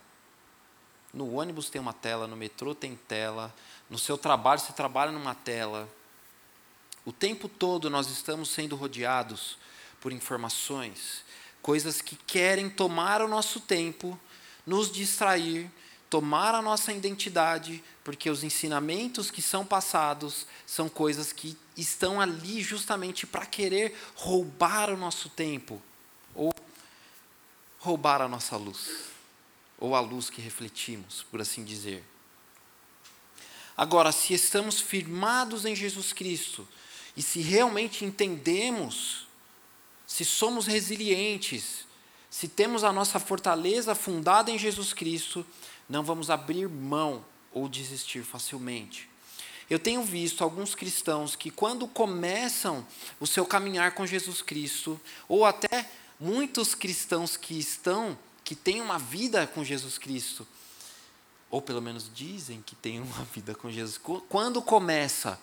No 1.14 1.34
ônibus 1.34 1.70
tem 1.70 1.82
uma 1.82 1.94
tela, 1.94 2.28
no 2.28 2.36
metrô 2.36 2.76
tem 2.76 2.96
tela, 3.08 3.54
no 3.90 3.98
seu 3.98 4.18
trabalho 4.18 4.60
você 4.60 4.74
trabalha 4.74 5.12
numa 5.12 5.34
tela. 5.34 5.90
O 7.06 7.12
tempo 7.12 7.48
todo 7.48 7.90
nós 7.90 8.10
estamos 8.10 8.50
sendo 8.50 8.76
rodeados 8.76 9.58
por 10.02 10.12
informações, 10.12 11.24
coisas 11.62 12.02
que 12.02 12.16
querem 12.16 12.70
tomar 12.70 13.22
o 13.22 13.28
nosso 13.28 13.60
tempo, 13.62 14.20
nos 14.66 14.92
distrair, 14.92 15.72
tomar 16.10 16.56
a 16.56 16.62
nossa 16.62 16.94
identidade, 16.94 17.84
porque 18.04 18.30
os 18.30 18.44
ensinamentos 18.44 19.30
que 19.30 19.42
são 19.42 19.66
passados 19.66 20.46
são 20.66 20.88
coisas 20.88 21.34
que 21.34 21.58
estão 21.76 22.22
ali 22.22 22.62
justamente 22.62 23.28
para 23.28 23.46
querer 23.46 23.98
roubar 24.16 24.90
o 24.90 24.98
nosso 24.98 25.30
tempo, 25.30 25.82
ou 26.34 26.54
roubar 27.80 28.22
a 28.22 28.28
nossa 28.28 28.56
luz, 28.56 28.90
ou 29.78 29.96
a 29.96 30.00
luz 30.00 30.30
que 30.30 30.42
refletimos, 30.42 31.26
por 31.30 31.42
assim 31.42 31.64
dizer. 31.64 32.04
Agora, 33.76 34.12
se 34.12 34.34
estamos 34.34 34.80
firmados 34.80 35.66
em 35.66 35.76
Jesus 35.76 36.14
Cristo, 36.14 36.68
e 37.16 37.22
se 37.22 37.42
realmente 37.42 38.06
entendemos 38.06 39.28
se 40.08 40.24
somos 40.24 40.66
resilientes, 40.66 41.86
se 42.30 42.48
temos 42.48 42.86
a 42.86 42.94
nossa 42.94 43.20
fortaleza 43.20 43.94
fundada 43.94 44.50
em 44.50 44.58
Jesus 44.58 44.94
Cristo, 44.94 45.46
não 45.90 46.04
vamos 46.04 46.30
abrir 46.30 46.68
mão 46.68 47.24
ou 47.52 47.68
desistir 47.68 48.24
facilmente. 48.24 49.10
Eu 49.70 49.80
tenho 49.80 50.02
visto 50.04 50.44
alguns 50.44 50.74
cristãos 50.74 51.36
que, 51.36 51.52
quando 51.52 51.88
começam 51.88 52.86
o 53.20 53.28
seu 53.28 53.46
caminhar 53.46 53.94
com 53.94 54.06
Jesus 54.06 54.42
Cristo, 54.42 55.00
ou 55.28 55.46
até 55.46 55.90
muitos 56.20 56.74
cristãos 56.74 57.36
que 57.36 57.60
estão, 57.60 58.18
que 58.44 58.56
têm 58.56 58.80
uma 58.80 58.98
vida 58.98 59.46
com 59.46 59.64
Jesus 59.64 59.98
Cristo, 59.98 60.48
ou 61.50 61.62
pelo 61.62 61.82
menos 61.82 62.10
dizem 62.14 62.62
que 62.62 62.76
têm 62.76 63.02
uma 63.02 63.24
vida 63.34 63.54
com 63.54 63.70
Jesus, 63.70 64.00
quando 64.30 64.62
começa 64.62 65.40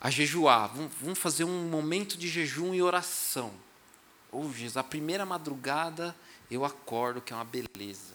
a 0.00 0.10
jejuar, 0.10 0.72
vamos 1.00 1.18
fazer 1.18 1.44
um 1.44 1.68
momento 1.68 2.16
de 2.16 2.28
jejum 2.28 2.74
e 2.74 2.80
oração. 2.80 3.52
Oh, 4.30 4.50
Jesus, 4.52 4.76
a 4.76 4.84
primeira 4.84 5.26
madrugada 5.26 6.14
eu 6.50 6.64
acordo, 6.64 7.20
que 7.20 7.32
é 7.32 7.36
uma 7.36 7.44
beleza. 7.44 8.14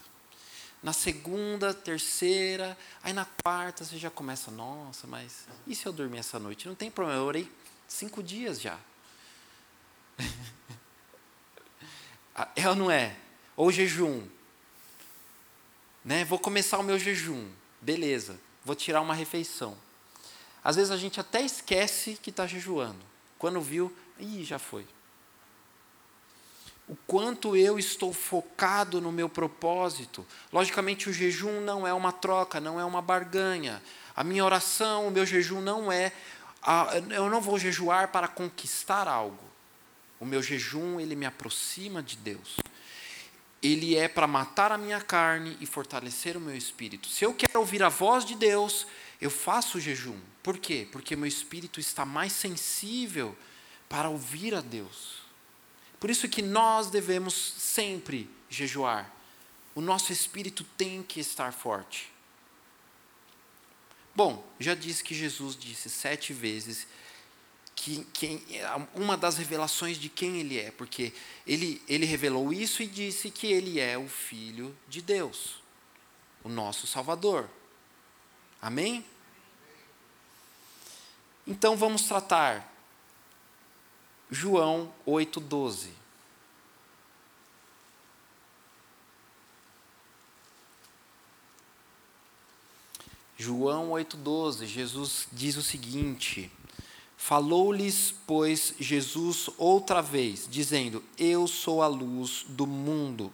Na 0.83 0.91
segunda, 0.91 1.73
terceira, 1.73 2.77
aí 3.01 3.13
na 3.13 3.25
quarta 3.41 3.85
você 3.85 3.97
já 3.97 4.09
começa, 4.09 4.51
nossa, 4.51 5.07
mas 5.07 5.45
e 5.65 5.73
se 5.73 5.85
eu 5.85 5.93
dormir 5.93 6.17
essa 6.17 6.37
noite? 6.37 6.67
Não 6.67 6.75
tem 6.75 6.91
problema, 6.91 7.21
eu 7.21 7.25
orei 7.25 7.49
cinco 7.87 8.21
dias 8.21 8.59
já. 8.59 8.77
é 12.53 12.67
ou 12.67 12.75
não 12.75 12.91
é? 12.91 13.15
Ou 13.55 13.71
jejum. 13.71 14.27
Né? 16.03 16.25
Vou 16.25 16.37
começar 16.37 16.77
o 16.79 16.83
meu 16.83 16.99
jejum. 16.99 17.49
Beleza, 17.79 18.37
vou 18.65 18.75
tirar 18.75 18.99
uma 18.99 19.13
refeição. 19.13 19.77
Às 20.61 20.75
vezes 20.75 20.91
a 20.91 20.97
gente 20.97 21.17
até 21.17 21.41
esquece 21.41 22.19
que 22.21 22.29
está 22.29 22.45
jejuando. 22.45 22.99
Quando 23.37 23.61
viu, 23.61 23.95
ih, 24.19 24.43
já 24.43 24.59
foi. 24.59 24.85
O 26.87 26.95
quanto 27.07 27.55
eu 27.55 27.79
estou 27.79 28.11
focado 28.11 28.99
no 28.99 29.11
meu 29.11 29.29
propósito. 29.29 30.25
Logicamente, 30.51 31.09
o 31.09 31.13
jejum 31.13 31.61
não 31.61 31.87
é 31.87 31.93
uma 31.93 32.11
troca, 32.11 32.59
não 32.59 32.79
é 32.79 32.83
uma 32.83 33.01
barganha. 33.01 33.81
A 34.15 34.23
minha 34.23 34.43
oração, 34.43 35.07
o 35.07 35.11
meu 35.11 35.25
jejum 35.25 35.61
não 35.61 35.91
é. 35.91 36.11
eu 37.11 37.29
não 37.29 37.41
vou 37.41 37.57
jejuar 37.57 38.09
para 38.09 38.27
conquistar 38.27 39.07
algo. 39.07 39.43
O 40.19 40.25
meu 40.25 40.41
jejum, 40.43 40.99
ele 40.99 41.15
me 41.15 41.25
aproxima 41.25 42.03
de 42.03 42.17
Deus. 42.17 42.57
Ele 43.61 43.95
é 43.95 44.09
para 44.09 44.27
matar 44.27 44.73
a 44.73 44.77
minha 44.77 44.99
carne 44.99 45.57
e 45.61 45.65
fortalecer 45.65 46.35
o 46.35 46.41
meu 46.41 46.55
espírito. 46.55 47.07
Se 47.07 47.23
eu 47.23 47.33
quero 47.33 47.59
ouvir 47.59 47.81
a 47.81 47.89
voz 47.89 48.25
de 48.25 48.35
Deus, 48.35 48.85
eu 49.21 49.29
faço 49.29 49.77
o 49.77 49.81
jejum. 49.81 50.19
Por 50.43 50.57
quê? 50.57 50.85
Porque 50.91 51.15
meu 51.15 51.25
espírito 51.25 51.79
está 51.79 52.05
mais 52.05 52.33
sensível 52.33 53.33
para 53.87 54.09
ouvir 54.09 54.53
a 54.53 54.59
Deus. 54.59 55.22
Por 56.03 56.09
isso 56.09 56.27
que 56.27 56.41
nós 56.41 56.89
devemos 56.89 57.33
sempre 57.33 58.29
jejuar. 58.49 59.09
O 59.73 59.79
nosso 59.79 60.11
espírito 60.11 60.61
tem 60.77 61.01
que 61.01 61.21
estar 61.21 61.53
forte. 61.53 62.11
Bom, 64.13 64.45
já 64.59 64.75
disse 64.75 65.01
que 65.01 65.15
Jesus 65.15 65.55
disse 65.55 65.89
sete 65.89 66.33
vezes 66.33 66.85
que, 67.73 68.03
que, 68.11 68.43
uma 68.93 69.15
das 69.15 69.37
revelações 69.37 69.97
de 69.97 70.09
quem 70.09 70.41
ele 70.41 70.59
é, 70.59 70.71
porque 70.71 71.13
ele, 71.47 71.81
ele 71.87 72.05
revelou 72.05 72.51
isso 72.51 72.83
e 72.83 72.85
disse 72.85 73.31
que 73.31 73.47
ele 73.47 73.79
é 73.79 73.97
o 73.97 74.09
Filho 74.09 74.77
de 74.89 75.01
Deus, 75.01 75.63
o 76.43 76.49
nosso 76.49 76.85
Salvador. 76.85 77.49
Amém? 78.61 79.05
Então 81.47 81.77
vamos 81.77 82.01
tratar 82.01 82.72
João 84.33 84.91
8,12. 85.07 85.89
João 93.37 93.91
8,12, 93.91 94.65
Jesus 94.65 95.27
diz 95.31 95.55
o 95.55 95.61
seguinte: 95.61 96.51
Falou-lhes, 97.15 98.15
pois, 98.25 98.73
Jesus 98.79 99.51
outra 99.55 100.01
vez, 100.01 100.47
dizendo: 100.49 101.03
Eu 101.15 101.47
sou 101.47 101.83
a 101.83 101.87
luz 101.87 102.43
do 102.49 102.65
mundo. 102.65 103.31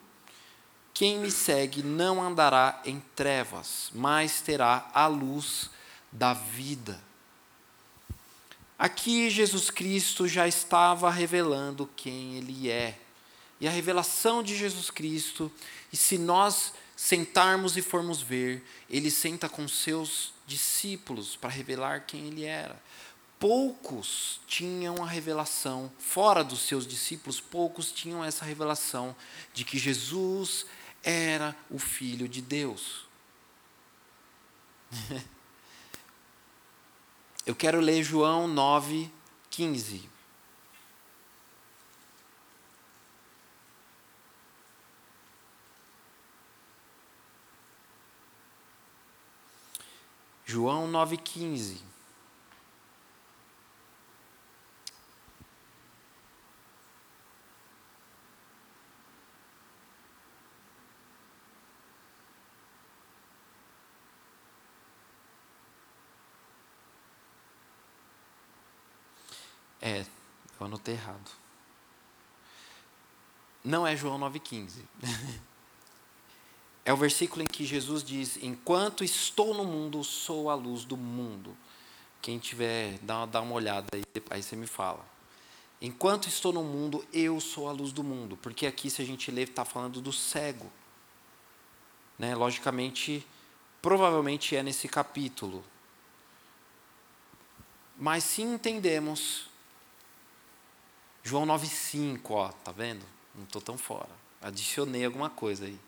Quem 0.94 1.20
me 1.20 1.32
segue 1.32 1.82
não 1.82 2.22
andará 2.22 2.82
em 2.84 3.00
trevas, 3.15 3.89
mas 3.96 4.41
terá 4.41 4.91
a 4.94 5.08
luz 5.08 5.70
da 6.12 6.34
vida. 6.34 7.08
Aqui 8.79 9.29
Jesus 9.29 9.69
Cristo 9.69 10.25
já 10.25 10.48
estava 10.48 11.12
revelando 11.12 11.89
quem 11.98 12.38
Ele 12.38 12.71
é. 12.71 12.98
E 13.59 13.67
a 13.67 13.71
revelação 13.71 14.41
de 14.41 14.55
Jesus 14.55 14.89
Cristo, 14.89 15.51
e 15.91 15.98
se 15.98 16.17
nós 16.17 16.71
sentarmos 16.95 17.75
e 17.77 17.81
formos 17.81 18.21
ver, 18.21 18.62
ele 18.89 19.09
senta 19.09 19.48
com 19.48 19.67
seus 19.67 20.33
discípulos 20.45 21.36
para 21.36 21.50
revelar 21.50 22.05
quem 22.05 22.27
ele 22.27 22.43
era. 22.43 22.81
Poucos 23.39 24.41
tinham 24.45 25.01
a 25.01 25.07
revelação, 25.07 25.89
fora 25.98 26.43
dos 26.43 26.62
seus 26.62 26.86
discípulos, 26.86 27.39
poucos 27.39 27.91
tinham 27.91 28.24
essa 28.24 28.43
revelação 28.43 29.15
de 29.53 29.63
que 29.63 29.77
Jesus 29.77 30.65
era 31.01 31.55
o 31.69 31.79
Filho 31.79 32.27
de 32.27 32.41
Deus. 32.41 33.07
Eu 37.50 37.56
quero 37.56 37.79
ler 37.79 38.03
João 38.03 38.48
9, 38.48 39.12
15. 39.50 40.08
João 50.46 50.88
9,15. 50.91 51.88
É, 69.81 70.05
eu 70.59 70.65
anotei 70.65 70.95
errado. 70.95 71.31
Não 73.63 73.86
é 73.86 73.95
João 73.95 74.19
9,15. 74.19 74.83
É 76.86 76.93
o 76.93 76.98
versículo 76.98 77.43
em 77.43 77.45
que 77.45 77.65
Jesus 77.65 78.03
diz: 78.03 78.38
Enquanto 78.41 79.03
estou 79.03 79.53
no 79.53 79.63
mundo, 79.63 80.03
sou 80.03 80.50
a 80.50 80.55
luz 80.55 80.86
do 80.86 80.98
mundo. 80.98 81.55
Quem 82.19 82.39
tiver, 82.39 82.98
dá, 83.03 83.27
dá 83.27 83.41
uma 83.41 83.53
olhada 83.53 83.86
aí, 83.93 84.03
aí 84.29 84.41
você 84.41 84.55
me 84.55 84.65
fala. 84.65 85.05
Enquanto 85.81 86.27
estou 86.27 86.51
no 86.51 86.63
mundo, 86.63 87.05
eu 87.13 87.39
sou 87.39 87.69
a 87.69 87.71
luz 87.71 87.91
do 87.91 88.03
mundo. 88.03 88.36
Porque 88.38 88.65
aqui, 88.65 88.89
se 88.89 89.01
a 89.01 89.05
gente 89.05 89.29
ler, 89.29 89.50
está 89.50 89.63
falando 89.63 90.01
do 90.01 90.12
cego. 90.12 90.71
Né? 92.17 92.33
Logicamente, 92.33 93.24
provavelmente 93.81 94.55
é 94.55 94.63
nesse 94.63 94.88
capítulo. 94.88 95.63
Mas 97.95 98.24
se 98.24 98.41
entendemos, 98.41 99.49
João 101.23 101.45
9,5, 101.45 102.19
ó, 102.31 102.49
tá 102.49 102.71
vendo? 102.71 103.05
Não 103.35 103.43
estou 103.43 103.61
tão 103.61 103.77
fora. 103.77 104.09
Adicionei 104.41 105.05
alguma 105.05 105.29
coisa 105.29 105.65
aí. 105.65 105.79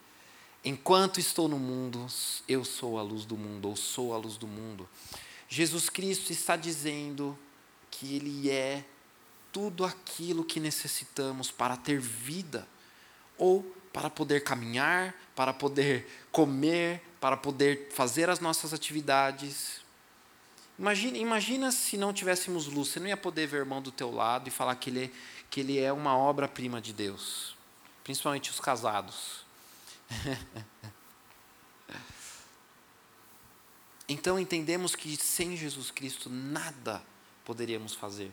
Enquanto 0.63 1.19
estou 1.19 1.47
no 1.47 1.57
mundo, 1.57 2.05
eu 2.47 2.63
sou 2.63 2.99
a 2.99 3.01
luz 3.01 3.25
do 3.25 3.35
mundo, 3.35 3.69
ou 3.69 3.75
sou 3.75 4.13
a 4.13 4.17
luz 4.17 4.37
do 4.37 4.47
mundo. 4.47 4.87
Jesus 5.49 5.89
Cristo 5.89 6.31
está 6.31 6.55
dizendo 6.55 7.37
que 7.89 8.15
Ele 8.15 8.49
é 8.49 8.85
tudo 9.51 9.83
aquilo 9.83 10.45
que 10.45 10.59
necessitamos 10.59 11.51
para 11.51 11.75
ter 11.75 11.99
vida, 11.99 12.67
ou 13.37 13.63
para 13.91 14.09
poder 14.09 14.43
caminhar, 14.43 15.13
para 15.35 15.53
poder 15.53 16.07
comer, 16.31 17.01
para 17.19 17.35
poder 17.35 17.89
fazer 17.91 18.29
as 18.29 18.39
nossas 18.39 18.73
atividades. 18.73 19.80
Imagina, 20.81 21.17
imagina 21.19 21.71
se 21.71 21.95
não 21.95 22.11
tivéssemos 22.11 22.65
luz, 22.65 22.87
você 22.87 22.99
não 22.99 23.05
ia 23.05 23.15
poder 23.15 23.45
ver 23.45 23.57
o 23.57 23.59
irmão 23.59 23.83
do 23.83 23.91
teu 23.91 24.09
lado 24.09 24.47
e 24.47 24.51
falar 24.51 24.73
que 24.73 24.89
ele, 24.89 25.03
é, 25.03 25.11
que 25.47 25.59
ele 25.59 25.77
é 25.77 25.93
uma 25.93 26.17
obra-prima 26.17 26.81
de 26.81 26.91
Deus, 26.91 27.55
principalmente 28.03 28.49
os 28.49 28.59
casados. 28.59 29.45
então 34.09 34.39
entendemos 34.39 34.95
que 34.95 35.15
sem 35.17 35.55
Jesus 35.55 35.91
Cristo 35.91 36.31
nada 36.31 37.03
poderíamos 37.45 37.93
fazer. 37.93 38.31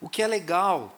O 0.00 0.08
que 0.08 0.22
é 0.22 0.28
legal, 0.28 0.96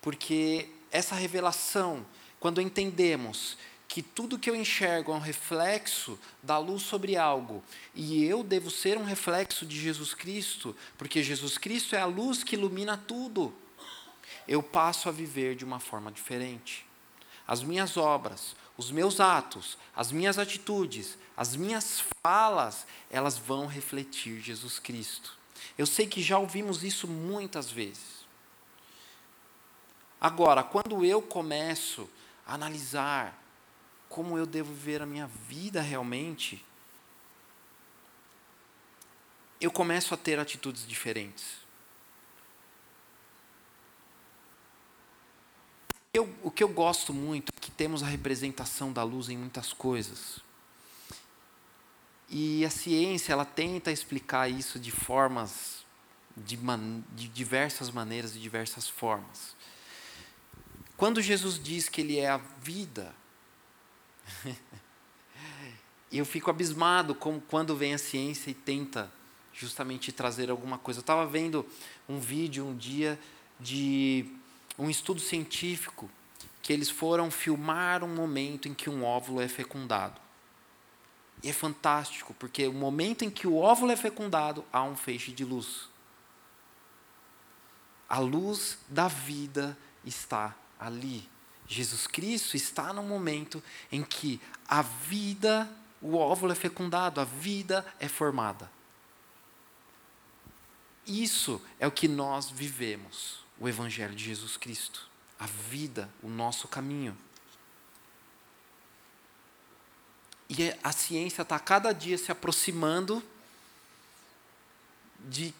porque 0.00 0.70
essa 0.90 1.14
revelação, 1.14 2.06
quando 2.40 2.62
entendemos 2.62 3.58
que 3.92 4.00
tudo 4.00 4.38
que 4.38 4.48
eu 4.48 4.56
enxergo 4.56 5.12
é 5.12 5.14
um 5.14 5.18
reflexo 5.18 6.18
da 6.42 6.56
luz 6.56 6.80
sobre 6.80 7.14
algo, 7.14 7.62
e 7.94 8.24
eu 8.24 8.42
devo 8.42 8.70
ser 8.70 8.96
um 8.96 9.04
reflexo 9.04 9.66
de 9.66 9.78
Jesus 9.78 10.14
Cristo, 10.14 10.74
porque 10.96 11.22
Jesus 11.22 11.58
Cristo 11.58 11.94
é 11.94 12.00
a 12.00 12.06
luz 12.06 12.42
que 12.42 12.56
ilumina 12.56 12.96
tudo, 12.96 13.54
eu 14.48 14.62
passo 14.62 15.10
a 15.10 15.12
viver 15.12 15.54
de 15.54 15.62
uma 15.62 15.78
forma 15.78 16.10
diferente 16.10 16.86
as 17.46 17.62
minhas 17.62 17.98
obras, 17.98 18.56
os 18.78 18.90
meus 18.90 19.20
atos, 19.20 19.76
as 19.94 20.10
minhas 20.10 20.38
atitudes, 20.38 21.18
as 21.36 21.54
minhas 21.54 22.02
falas, 22.24 22.86
elas 23.10 23.36
vão 23.36 23.66
refletir 23.66 24.40
Jesus 24.40 24.78
Cristo. 24.78 25.36
Eu 25.76 25.84
sei 25.84 26.06
que 26.06 26.22
já 26.22 26.38
ouvimos 26.38 26.82
isso 26.82 27.06
muitas 27.06 27.70
vezes. 27.70 28.24
Agora, 30.18 30.62
quando 30.62 31.04
eu 31.04 31.20
começo 31.20 32.08
a 32.46 32.54
analisar 32.54 33.41
como 34.12 34.36
eu 34.36 34.44
devo 34.44 34.74
viver 34.74 35.00
a 35.00 35.06
minha 35.06 35.26
vida 35.26 35.80
realmente, 35.80 36.62
eu 39.58 39.70
começo 39.70 40.12
a 40.12 40.18
ter 40.18 40.38
atitudes 40.38 40.86
diferentes. 40.86 41.62
Eu, 46.12 46.30
o 46.42 46.50
que 46.50 46.62
eu 46.62 46.68
gosto 46.68 47.14
muito 47.14 47.50
é 47.56 47.58
que 47.58 47.70
temos 47.70 48.02
a 48.02 48.06
representação 48.06 48.92
da 48.92 49.02
luz 49.02 49.30
em 49.30 49.38
muitas 49.38 49.72
coisas. 49.72 50.40
E 52.28 52.66
a 52.66 52.70
ciência, 52.70 53.32
ela 53.32 53.46
tenta 53.46 53.90
explicar 53.90 54.46
isso 54.46 54.78
de 54.78 54.90
formas, 54.90 55.86
de, 56.36 56.58
man, 56.58 57.02
de 57.12 57.28
diversas 57.28 57.90
maneiras, 57.90 58.34
de 58.34 58.40
diversas 58.40 58.86
formas. 58.86 59.56
Quando 60.98 61.22
Jesus 61.22 61.58
diz 61.58 61.88
que 61.88 62.02
Ele 62.02 62.18
é 62.18 62.28
a 62.28 62.36
vida, 62.36 63.21
eu 66.12 66.24
fico 66.24 66.50
abismado 66.50 67.14
com 67.14 67.40
quando 67.40 67.76
vem 67.76 67.94
a 67.94 67.98
ciência 67.98 68.50
e 68.50 68.54
tenta 68.54 69.10
justamente 69.52 70.12
trazer 70.12 70.50
alguma 70.50 70.78
coisa. 70.78 71.00
Eu 71.00 71.02
estava 71.02 71.26
vendo 71.26 71.66
um 72.08 72.18
vídeo 72.18 72.66
um 72.66 72.76
dia 72.76 73.18
de 73.58 74.26
um 74.78 74.90
estudo 74.90 75.20
científico 75.20 76.10
que 76.62 76.72
eles 76.72 76.88
foram 76.88 77.30
filmar 77.30 78.04
um 78.04 78.14
momento 78.14 78.68
em 78.68 78.74
que 78.74 78.88
um 78.88 79.04
óvulo 79.04 79.40
é 79.40 79.48
fecundado. 79.48 80.20
E 81.42 81.48
é 81.48 81.52
fantástico, 81.52 82.34
porque 82.34 82.66
o 82.68 82.72
momento 82.72 83.24
em 83.24 83.30
que 83.30 83.48
o 83.48 83.56
óvulo 83.56 83.90
é 83.90 83.96
fecundado, 83.96 84.64
há 84.72 84.82
um 84.84 84.94
feixe 84.94 85.32
de 85.32 85.44
luz. 85.44 85.88
A 88.08 88.20
luz 88.20 88.78
da 88.88 89.08
vida 89.08 89.76
está 90.04 90.54
ali. 90.78 91.28
Jesus 91.66 92.06
Cristo 92.06 92.56
está 92.56 92.92
no 92.92 93.02
momento 93.02 93.62
em 93.90 94.02
que 94.02 94.40
a 94.66 94.82
vida, 94.82 95.70
o 96.00 96.16
óvulo 96.16 96.52
é 96.52 96.54
fecundado, 96.54 97.20
a 97.20 97.24
vida 97.24 97.86
é 97.98 98.08
formada. 98.08 98.70
Isso 101.06 101.60
é 101.80 101.86
o 101.86 101.92
que 101.92 102.06
nós 102.06 102.50
vivemos 102.50 103.42
o 103.58 103.68
Evangelho 103.68 104.14
de 104.14 104.24
Jesus 104.24 104.56
Cristo, 104.56 105.08
a 105.38 105.46
vida, 105.46 106.08
o 106.22 106.28
nosso 106.28 106.66
caminho. 106.66 107.16
E 110.48 110.74
a 110.82 110.92
ciência 110.92 111.42
está 111.42 111.58
cada 111.58 111.92
dia 111.92 112.18
se 112.18 112.30
aproximando 112.30 113.22
de 115.20 115.54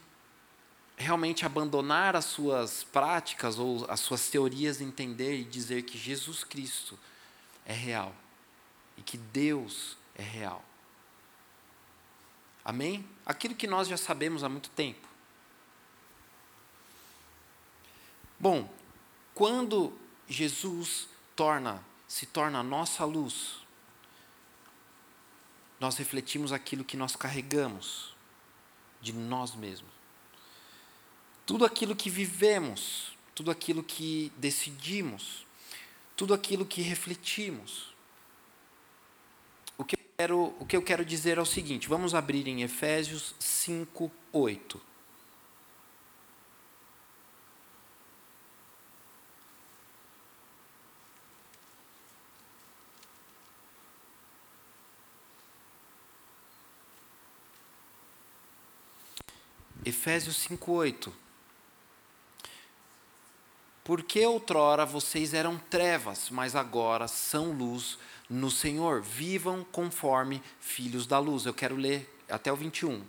realmente 0.97 1.45
abandonar 1.45 2.15
as 2.15 2.27
suas 2.27 2.85
práticas 2.85 3.59
ou 3.59 3.85
as 3.91 4.01
suas 4.01 4.29
teorias, 4.29 4.81
entender 4.81 5.41
e 5.41 5.45
dizer 5.45 5.83
que 5.83 5.99
Jesus 5.99 6.45
Cristo 6.45 6.99
é 7.65 7.73
real 7.73 8.15
e 8.97 9.03
que 9.03 9.17
Deus 9.17 9.97
é 10.15 10.23
real. 10.23 10.65
Amém? 12.65 13.09
Aquilo 13.27 13.55
que 13.55 13.67
nós 13.67 13.89
já 13.89 13.97
sabemos 13.97 14.45
há 14.45 14.49
muito 14.49 14.71
tempo. 14.71 15.09
Bom, 18.39 18.73
quando 19.35 19.97
Jesus 20.29 21.09
torna, 21.35 21.83
se 22.07 22.27
torna 22.27 22.61
a 22.61 22.63
nossa 22.63 23.05
luz, 23.05 23.63
nós 25.81 25.97
refletimos 25.97 26.53
aquilo 26.53 26.85
que 26.85 26.97
nós 26.97 27.17
carregamos 27.17 28.15
de 29.01 29.13
nós 29.13 29.55
mesmos. 29.55 30.02
Tudo 31.45 31.65
aquilo 31.65 31.97
que 31.97 32.09
vivemos, 32.09 33.17
tudo 33.35 33.51
aquilo 33.51 33.83
que 33.83 34.33
decidimos, 34.37 35.47
tudo 36.17 36.35
aquilo 36.35 36.65
que 36.65 36.83
refletimos. 36.83 37.93
O 39.77 39.85
que 39.85 39.97
eu 39.97 40.01
quero, 40.17 40.55
o 40.61 40.67
que 40.67 40.77
eu 40.77 40.83
quero 40.83 41.05
dizer 41.05 41.39
é 41.39 41.41
o 41.41 41.47
seguinte: 41.47 41.89
vamos 41.89 42.15
abrir 42.15 42.47
em 42.47 42.63
Efésios 42.63 43.35
5, 43.41 44.11
8. 44.33 44.81
Efésios 59.85 60.37
5:8 60.37 61.13
porque 63.93 64.25
outrora 64.25 64.87
vocês 64.87 65.35
eram 65.35 65.59
trevas, 65.69 66.31
mas 66.31 66.57
agora 66.57 67.07
são 67.07 67.53
luz 67.53 67.99
no 68.27 68.51
Senhor. 68.51 69.03
Vivam 69.03 69.67
conforme 69.71 70.43
filhos 70.59 71.07
da 71.07 71.19
luz. 71.19 71.45
Eu 71.45 71.53
quero 71.53 71.77
ler 71.77 72.11
até 72.27 72.51
o 72.51 72.57
21. 72.57 73.05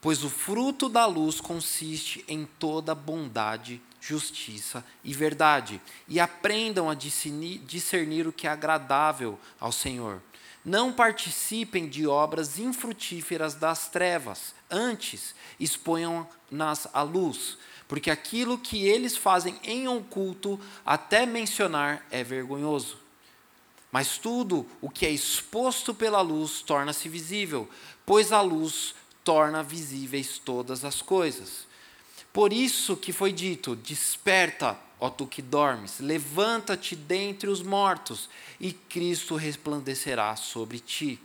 Pois 0.00 0.24
o 0.24 0.28
fruto 0.28 0.88
da 0.88 1.06
luz 1.06 1.40
consiste 1.40 2.24
em 2.26 2.44
toda 2.44 2.96
bondade, 2.96 3.80
justiça 4.00 4.84
e 5.04 5.14
verdade. 5.14 5.80
E 6.08 6.18
aprendam 6.18 6.90
a 6.90 6.94
discernir, 6.94 8.26
o 8.26 8.32
que 8.32 8.48
é 8.48 8.50
agradável 8.50 9.38
ao 9.60 9.70
Senhor. 9.70 10.20
Não 10.64 10.92
participem 10.92 11.88
de 11.88 12.08
obras 12.08 12.58
infrutíferas 12.58 13.54
das 13.54 13.88
trevas, 13.88 14.52
antes 14.68 15.32
exponham-nas 15.60 16.88
à 16.92 17.02
luz, 17.02 17.56
porque 17.92 18.10
aquilo 18.10 18.56
que 18.56 18.86
eles 18.86 19.18
fazem 19.18 19.60
em 19.62 19.86
oculto, 19.86 20.58
até 20.82 21.26
mencionar, 21.26 22.06
é 22.10 22.24
vergonhoso. 22.24 22.96
Mas 23.90 24.16
tudo 24.16 24.66
o 24.80 24.88
que 24.88 25.04
é 25.04 25.10
exposto 25.10 25.92
pela 25.92 26.22
luz 26.22 26.62
torna-se 26.62 27.06
visível, 27.06 27.68
pois 28.06 28.32
a 28.32 28.40
luz 28.40 28.94
torna 29.22 29.62
visíveis 29.62 30.38
todas 30.38 30.86
as 30.86 31.02
coisas. 31.02 31.66
Por 32.32 32.50
isso 32.50 32.96
que 32.96 33.12
foi 33.12 33.30
dito: 33.30 33.76
Desperta, 33.76 34.78
ó 34.98 35.10
tu 35.10 35.26
que 35.26 35.42
dormes, 35.42 36.00
levanta-te 36.00 36.96
dentre 36.96 37.50
os 37.50 37.60
mortos, 37.60 38.30
e 38.58 38.72
Cristo 38.72 39.36
resplandecerá 39.36 40.34
sobre 40.34 40.78
ti. 40.78 41.20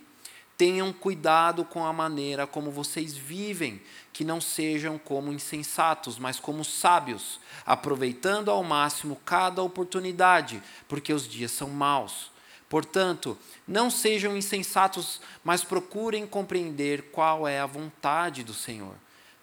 Tenham 0.57 0.91
cuidado 0.91 1.63
com 1.63 1.85
a 1.85 1.93
maneira 1.93 2.47
como 2.47 2.71
vocês 2.71 3.15
vivem, 3.15 3.79
que 4.11 4.25
não 4.25 4.41
sejam 4.41 4.97
como 4.97 5.31
insensatos, 5.31 6.17
mas 6.17 6.39
como 6.39 6.65
sábios, 6.65 7.39
aproveitando 7.63 8.49
ao 8.49 8.63
máximo 8.63 9.21
cada 9.23 9.61
oportunidade, 9.61 10.63
porque 10.87 11.13
os 11.13 11.27
dias 11.27 11.51
são 11.51 11.69
maus. 11.69 12.31
Portanto, 12.67 13.37
não 13.67 13.91
sejam 13.91 14.35
insensatos, 14.35 15.21
mas 15.43 15.63
procurem 15.63 16.25
compreender 16.25 17.03
qual 17.11 17.47
é 17.47 17.59
a 17.59 17.65
vontade 17.67 18.43
do 18.43 18.53
Senhor. 18.53 18.95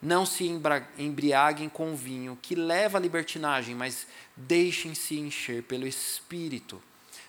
Não 0.03 0.27
se 0.27 0.45
embriaguem 0.99 1.69
com 1.69 1.95
vinho, 1.95 2.37
que 2.43 2.55
leva 2.55 2.99
à 2.99 3.01
libertinagem, 3.01 3.75
mas 3.75 4.07
deixem-se 4.37 5.19
encher 5.19 5.63
pelo 5.63 5.87
Espírito, 5.87 6.83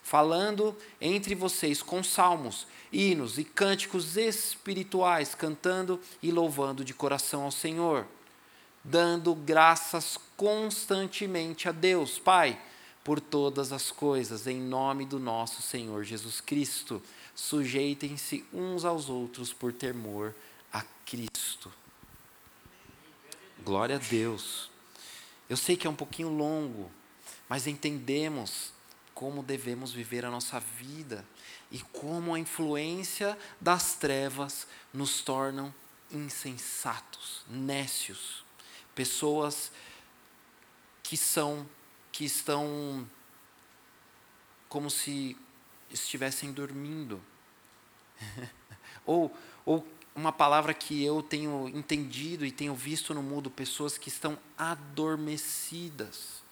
falando 0.06 0.78
entre 1.02 1.34
vocês 1.34 1.82
com 1.82 2.04
salmos, 2.04 2.68
hinos 2.94 3.40
e 3.40 3.44
cânticos 3.44 4.18
espirituais, 4.18 5.34
cantando 5.34 6.00
e 6.22 6.32
louvando 6.32 6.86
de 6.86 6.94
coração 6.94 7.42
ao 7.42 7.52
Senhor, 7.52 8.06
dando 8.84 9.34
graças 9.34 10.20
constantemente 10.38 11.68
a 11.68 11.72
Deus, 11.72 12.20
Pai 12.20 12.62
por 13.04 13.20
todas 13.20 13.72
as 13.72 13.90
coisas, 13.90 14.46
em 14.46 14.62
nome 14.62 15.06
do 15.06 15.20
nosso 15.20 15.64
Senhor 15.64 16.04
Jesus 16.04 16.40
Cristo. 16.40 17.02
Sujeitem-se 17.36 18.46
uns 18.54 18.86
aos 18.86 19.10
outros 19.10 19.52
por 19.52 19.74
temor 19.74 20.36
a 20.72 20.84
Cristo. 21.04 21.74
Glória 23.64 23.96
a 23.96 24.00
Deus. 24.00 24.70
Eu 25.50 25.58
sei 25.58 25.76
que 25.76 25.88
é 25.88 25.90
um 25.90 25.96
pouquinho 25.96 26.30
longo, 26.30 26.92
mas 27.50 27.66
entendemos 27.66 28.75
como 29.16 29.42
devemos 29.42 29.94
viver 29.94 30.26
a 30.26 30.30
nossa 30.30 30.60
vida 30.60 31.26
e 31.72 31.80
como 31.80 32.36
a 32.36 32.40
influência 32.40 33.38
das 33.62 33.96
trevas 33.96 34.68
nos 34.94 35.22
tornam 35.22 35.74
insensatos, 36.12 37.46
nécios, 37.50 38.44
pessoas 38.94 39.72
que 41.02 41.16
são 41.16 41.68
que 42.12 42.26
estão 42.26 43.10
como 44.70 44.90
se 44.90 45.38
estivessem 45.90 46.52
dormindo. 46.52 47.22
ou, 49.06 49.36
ou 49.66 49.86
uma 50.14 50.32
palavra 50.32 50.74
que 50.74 51.04
eu 51.04 51.22
tenho 51.22 51.70
entendido 51.70 52.46
e 52.46 52.52
tenho 52.52 52.76
visto 52.76 53.14
no 53.14 53.24
mundo, 53.24 53.50
pessoas 53.50 53.98
que 53.98 54.08
estão 54.08 54.38
adormecidas 54.58 56.45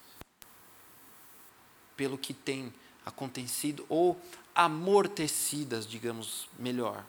pelo 1.96 2.18
que 2.18 2.34
tem 2.34 2.72
acontecido, 3.04 3.84
ou 3.88 4.20
amortecidas, 4.54 5.86
digamos 5.86 6.48
melhor. 6.58 7.04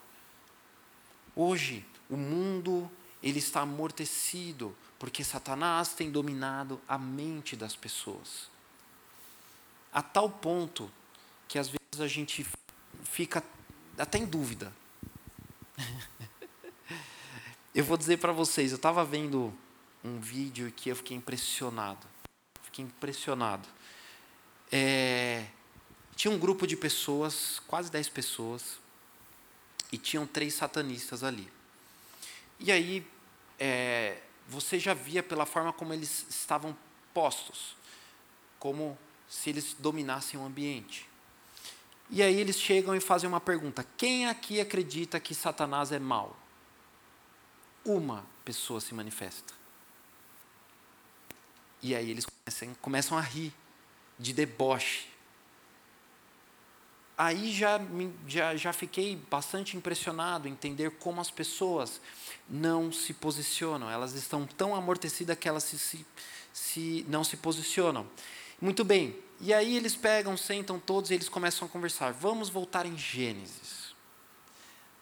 Hoje, 1.36 1.86
o 2.10 2.18
mundo 2.18 2.90
ele 3.22 3.40
está 3.40 3.62
amortecido 3.62 4.76
porque 5.00 5.24
Satanás 5.24 5.94
tem 5.94 6.12
dominado 6.12 6.80
a 6.88 6.98
mente 6.98 7.56
das 7.56 7.76
pessoas. 7.76 8.50
A 9.92 10.02
tal 10.02 10.30
ponto 10.30 10.92
que 11.48 11.60
às 11.60 11.68
vezes 11.68 12.00
a 12.00 12.08
gente 12.08 12.46
fica 13.04 13.44
até 13.98 14.18
em 14.18 14.26
dúvida. 14.26 14.74
eu 17.74 17.84
vou 17.84 17.98
dizer 17.98 18.18
para 18.18 18.32
vocês, 18.32 18.72
eu 18.72 18.78
estava 18.78 19.04
vendo 19.04 19.54
um 20.04 20.20
vídeo 20.20 20.72
que 20.72 20.90
eu 20.90 20.96
fiquei 20.96 21.18
impressionado. 21.18 22.06
Fiquei 22.62 22.86
impressionado. 22.86 23.68
É, 24.78 25.46
tinha 26.18 26.30
um 26.30 26.38
grupo 26.38 26.68
de 26.68 26.76
pessoas, 26.76 27.62
quase 27.66 27.90
10 27.90 28.10
pessoas, 28.10 28.78
e 29.90 29.98
tinham 29.98 30.28
três 30.28 30.54
satanistas 30.54 31.24
ali. 31.24 31.50
E 32.60 32.74
aí, 32.74 33.08
é, 33.58 34.22
você 34.46 34.78
já 34.78 34.94
via 34.94 35.24
pela 35.24 35.46
forma 35.46 35.72
como 35.72 35.94
eles 35.94 36.26
estavam 36.30 36.78
postos, 37.14 37.78
como 38.60 38.98
se 39.30 39.50
eles 39.50 39.78
dominassem 39.80 40.38
o 40.38 40.44
ambiente. 40.44 41.08
E 42.10 42.22
aí 42.22 42.38
eles 42.38 42.60
chegam 42.60 42.94
e 42.94 43.00
fazem 43.00 43.30
uma 43.30 43.40
pergunta: 43.40 43.88
quem 43.96 44.28
aqui 44.28 44.60
acredita 44.60 45.22
que 45.22 45.34
Satanás 45.34 45.94
é 45.94 46.00
mau? 46.00 46.38
Uma 47.86 48.26
pessoa 48.44 48.82
se 48.82 48.94
manifesta. 48.94 49.54
E 51.82 51.96
aí 51.96 52.12
eles 52.12 52.26
começam 52.82 53.18
a 53.18 53.22
rir 53.22 53.54
de 54.18 54.34
deboche. 54.34 55.08
Aí 57.18 57.52
já, 57.54 57.80
já, 58.28 58.56
já 58.56 58.74
fiquei 58.74 59.16
bastante 59.30 59.78
impressionado 59.78 60.48
em 60.48 60.52
entender 60.52 60.92
como 60.92 61.22
as 61.22 61.32
pessoas 61.32 62.02
não 62.50 62.92
se 62.92 63.14
posicionam. 63.14 63.90
Elas 63.90 64.14
estão 64.14 64.46
tão 64.46 64.76
amortecidas 64.76 65.38
que 65.38 65.48
elas 65.48 65.64
se, 65.64 65.80
se, 65.80 66.06
se, 66.52 67.06
não 67.08 67.24
se 67.24 67.38
posicionam. 67.38 68.06
Muito 68.60 68.84
bem. 68.84 69.18
E 69.40 69.54
aí 69.54 69.78
eles 69.78 69.96
pegam, 69.96 70.36
sentam 70.36 70.78
todos 70.78 71.10
e 71.10 71.14
eles 71.14 71.30
começam 71.30 71.68
a 71.68 71.72
conversar. 71.72 72.12
Vamos 72.12 72.50
voltar 72.50 72.86
em 72.86 72.98
Gênesis. 72.98 73.96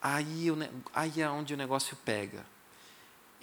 Aí, 0.02 0.48
aí 0.94 1.22
é 1.22 1.30
onde 1.30 1.54
o 1.54 1.58
negócio 1.58 1.98
pega. 2.06 2.46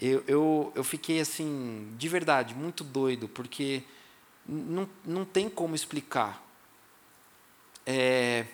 Eu, 0.01 0.23
eu, 0.27 0.73
eu 0.77 0.85
fiquei 0.85 1.21
assim, 1.21 1.93
de 1.99 2.09
verdade, 2.09 2.55
muito 2.55 2.85
doido, 2.85 3.29
porque 3.29 3.83
não, 4.51 4.89
não 5.05 5.25
tem 5.25 5.49
como 5.49 5.77
explicar. 5.77 6.45
É, 7.87 8.47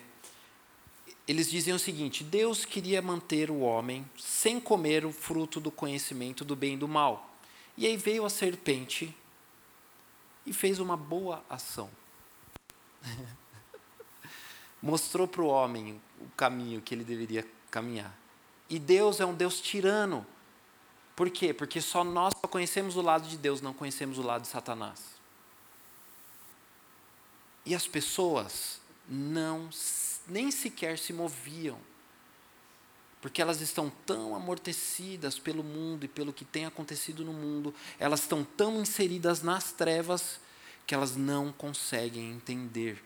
eles 1.27 1.49
dizem 1.49 1.73
o 1.73 1.79
seguinte: 1.79 2.23
Deus 2.23 2.63
queria 2.65 3.01
manter 3.01 3.49
o 3.49 3.59
homem 3.59 4.05
sem 4.17 4.59
comer 4.59 5.05
o 5.05 5.11
fruto 5.11 5.59
do 5.59 5.71
conhecimento 5.71 6.45
do 6.45 6.55
bem 6.55 6.75
e 6.75 6.77
do 6.77 6.87
mal. 6.87 7.35
E 7.75 7.87
aí 7.87 7.97
veio 7.97 8.25
a 8.25 8.29
serpente 8.29 9.15
e 10.45 10.53
fez 10.53 10.79
uma 10.79 10.95
boa 10.95 11.43
ação. 11.49 11.89
Mostrou 14.81 15.27
para 15.27 15.41
o 15.41 15.47
homem 15.47 15.99
o 16.21 16.29
caminho 16.37 16.81
que 16.81 16.93
ele 16.93 17.03
deveria 17.03 17.45
caminhar. 17.71 18.15
E 18.69 18.77
Deus 18.77 19.19
é 19.19 19.25
um 19.25 19.33
Deus 19.33 19.59
tirano. 19.59 20.25
Por 21.15 21.31
quê? 21.31 21.53
Porque 21.53 21.81
só 21.81 22.03
nós 22.03 22.33
só 22.39 22.47
conhecemos 22.47 22.95
o 22.95 23.01
lado 23.01 23.27
de 23.27 23.37
Deus, 23.37 23.61
não 23.61 23.73
conhecemos 23.73 24.19
o 24.19 24.21
lado 24.21 24.43
de 24.43 24.47
Satanás. 24.47 25.16
E 27.67 27.75
as 27.75 27.85
pessoas 27.85 28.79
não 29.09 29.69
nem 30.25 30.49
sequer 30.51 30.97
se 30.97 31.11
moviam, 31.11 31.77
porque 33.21 33.41
elas 33.41 33.59
estão 33.59 33.89
tão 34.05 34.33
amortecidas 34.33 35.37
pelo 35.37 35.61
mundo 35.61 36.05
e 36.05 36.07
pelo 36.07 36.31
que 36.31 36.45
tem 36.45 36.65
acontecido 36.65 37.25
no 37.25 37.33
mundo, 37.33 37.75
elas 37.99 38.21
estão 38.21 38.45
tão 38.45 38.79
inseridas 38.79 39.41
nas 39.41 39.73
trevas 39.73 40.39
que 40.85 40.95
elas 40.95 41.17
não 41.17 41.51
conseguem 41.51 42.31
entender. 42.31 43.03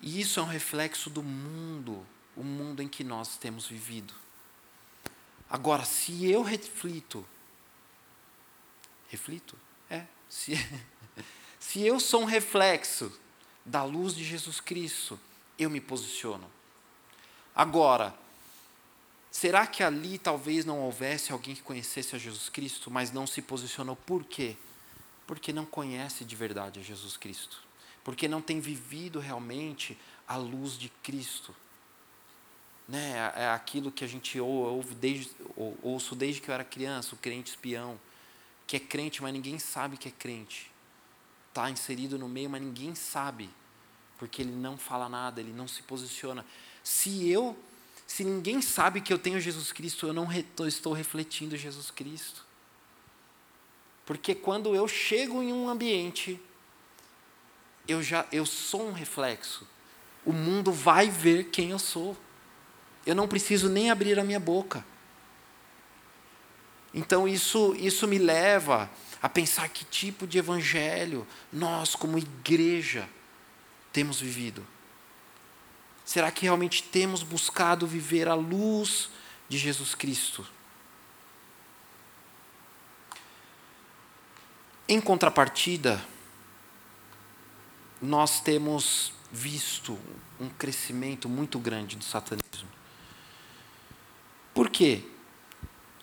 E 0.00 0.18
isso 0.18 0.40
é 0.40 0.42
um 0.42 0.46
reflexo 0.46 1.10
do 1.10 1.22
mundo, 1.22 2.06
o 2.34 2.42
mundo 2.42 2.80
em 2.82 2.88
que 2.88 3.04
nós 3.04 3.36
temos 3.36 3.66
vivido. 3.66 4.14
Agora, 5.50 5.84
se 5.84 6.24
eu 6.24 6.40
reflito, 6.42 7.22
reflito? 9.10 9.58
É, 9.90 10.06
se, 10.26 10.54
se 11.62 11.86
eu 11.86 12.00
sou 12.00 12.22
um 12.22 12.26
reflexo 12.26 13.12
da 13.64 13.84
luz 13.84 14.14
de 14.14 14.24
Jesus 14.24 14.60
Cristo, 14.60 15.18
eu 15.56 15.70
me 15.70 15.80
posiciono. 15.80 16.50
Agora, 17.54 18.14
Será 19.32 19.66
que 19.66 19.82
ali 19.82 20.18
talvez 20.18 20.66
não 20.66 20.80
houvesse 20.80 21.32
alguém 21.32 21.54
que 21.54 21.62
conhecesse 21.62 22.14
a 22.14 22.18
Jesus 22.18 22.50
Cristo, 22.50 22.90
mas 22.90 23.10
não 23.10 23.26
se 23.26 23.40
posicionou? 23.40 23.96
Por 23.96 24.22
quê? 24.24 24.58
Porque 25.26 25.54
não 25.54 25.64
conhece 25.64 26.22
de 26.22 26.36
verdade 26.36 26.78
a 26.78 26.82
Jesus 26.82 27.16
Cristo. 27.16 27.62
Porque 28.04 28.28
não 28.28 28.42
tem 28.42 28.60
vivido 28.60 29.18
realmente 29.18 29.98
a 30.28 30.36
luz 30.36 30.76
de 30.76 30.90
Cristo. 31.02 31.56
Né? 32.86 33.32
É, 33.34 33.44
é 33.44 33.48
aquilo 33.48 33.90
que 33.90 34.04
a 34.04 34.06
gente 34.06 34.38
ouve 34.38 34.94
desde, 34.94 35.30
ouço 35.82 36.14
desde 36.14 36.42
que 36.42 36.50
eu 36.50 36.54
era 36.54 36.62
criança, 36.62 37.14
o 37.14 37.18
crente 37.18 37.52
espião, 37.52 37.98
que 38.66 38.76
é 38.76 38.80
crente, 38.80 39.22
mas 39.22 39.32
ninguém 39.32 39.58
sabe 39.58 39.96
que 39.96 40.08
é 40.08 40.12
crente. 40.12 40.70
Está 41.52 41.70
inserido 41.70 42.18
no 42.18 42.30
meio, 42.30 42.48
mas 42.48 42.62
ninguém 42.62 42.94
sabe, 42.94 43.50
porque 44.18 44.40
ele 44.40 44.52
não 44.52 44.78
fala 44.78 45.06
nada, 45.06 45.38
ele 45.38 45.52
não 45.52 45.68
se 45.68 45.82
posiciona. 45.82 46.46
Se 46.82 47.28
eu 47.28 47.54
se 48.06 48.24
ninguém 48.24 48.60
sabe 48.60 49.00
que 49.00 49.12
eu 49.12 49.18
tenho 49.18 49.40
Jesus 49.40 49.70
Cristo, 49.70 50.06
eu 50.06 50.12
não 50.12 50.28
estou 50.66 50.92
refletindo 50.92 51.56
Jesus 51.56 51.90
Cristo. 51.90 52.44
Porque 54.04 54.34
quando 54.34 54.74
eu 54.74 54.86
chego 54.88 55.42
em 55.42 55.52
um 55.52 55.68
ambiente, 55.68 56.40
eu 57.86 58.02
já 58.02 58.26
eu 58.32 58.44
sou 58.44 58.88
um 58.88 58.92
reflexo. 58.92 59.66
O 60.24 60.32
mundo 60.32 60.72
vai 60.72 61.08
ver 61.08 61.44
quem 61.44 61.70
eu 61.70 61.78
sou. 61.78 62.16
Eu 63.06 63.14
não 63.14 63.28
preciso 63.28 63.68
nem 63.68 63.90
abrir 63.90 64.18
a 64.18 64.24
minha 64.24 64.40
boca. 64.40 64.84
Então 66.92 67.26
isso 67.26 67.74
isso 67.78 68.06
me 68.06 68.18
leva 68.18 68.90
a 69.22 69.28
pensar 69.28 69.68
que 69.68 69.84
tipo 69.84 70.26
de 70.26 70.38
evangelho 70.38 71.24
nós 71.52 71.94
como 71.94 72.18
igreja 72.18 73.08
temos 73.92 74.20
vivido. 74.20 74.66
Será 76.04 76.32
que 76.32 76.42
realmente 76.42 76.82
temos 76.82 77.22
buscado 77.22 77.86
viver 77.86 78.28
a 78.28 78.34
luz 78.34 79.10
de 79.48 79.56
Jesus 79.56 79.94
Cristo? 79.94 80.44
Em 84.88 85.00
contrapartida, 85.00 86.04
nós 88.00 88.40
temos 88.40 89.12
visto 89.30 89.96
um 90.40 90.48
crescimento 90.48 91.28
muito 91.28 91.60
grande 91.60 91.94
do 91.94 92.04
satanismo. 92.04 92.68
Por 94.52 94.68
quê? 94.68 95.04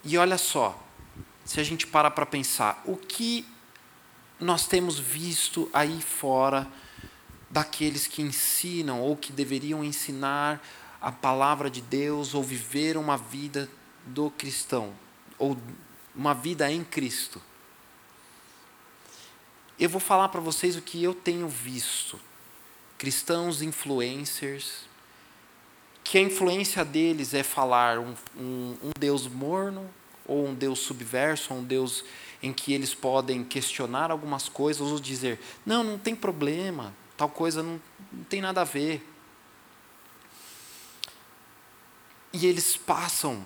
E 0.04 0.18
olha 0.18 0.38
só, 0.38 0.82
se 1.50 1.60
a 1.60 1.64
gente 1.64 1.88
para 1.88 2.12
para 2.12 2.28
pensar, 2.28 2.80
o 2.86 2.96
que 2.96 3.44
nós 4.40 4.68
temos 4.68 5.00
visto 5.00 5.68
aí 5.74 6.00
fora 6.00 6.68
daqueles 7.50 8.06
que 8.06 8.22
ensinam 8.22 9.02
ou 9.02 9.18
que 9.18 9.32
deveriam 9.32 9.84
ensinar 9.84 10.64
a 11.02 11.12
palavra 11.12 11.68
de 11.68 11.82
Deus 11.82 12.36
ou 12.36 12.44
viver 12.44 12.98
uma 12.98 13.18
vida 13.18 13.68
do 14.06 14.30
cristão 14.30 14.94
ou 15.40 15.58
uma 16.16 16.36
vida 16.36 16.72
em 16.72 16.84
Cristo. 16.84 17.42
Eu 19.80 19.90
vou 19.90 20.00
falar 20.00 20.30
para 20.30 20.42
vocês 20.42 20.76
o 20.76 20.84
que 20.84 21.04
eu 21.04 21.16
tenho 21.16 21.50
visto. 21.50 22.20
Cristãos 22.96 23.64
influencers, 23.64 24.82
que 26.04 26.20
a 26.20 26.22
influência 26.22 26.86
deles 26.86 27.34
é 27.34 27.42
falar 27.42 27.98
um, 27.98 28.14
um, 28.38 28.78
um 28.84 28.92
Deus 29.00 29.26
morno, 29.26 29.90
ou 30.30 30.48
um 30.48 30.54
Deus 30.54 30.80
subverso, 30.80 31.54
ou 31.54 31.60
um 31.60 31.64
Deus 31.64 32.06
em 32.42 32.54
que 32.54 32.72
eles 32.72 32.94
podem 32.94 33.44
questionar 33.44 34.12
algumas 34.12 34.48
coisas, 34.48 34.88
ou 34.88 35.00
dizer: 35.00 35.40
não, 35.66 35.84
não 35.84 35.98
tem 35.98 36.16
problema, 36.16 36.94
tal 37.18 37.30
coisa 37.30 37.64
não, 37.64 37.82
não 38.12 38.24
tem 38.24 38.42
nada 38.42 38.62
a 38.62 38.66
ver. 38.66 39.06
E 42.32 42.46
eles 42.46 42.78
passam 42.78 43.44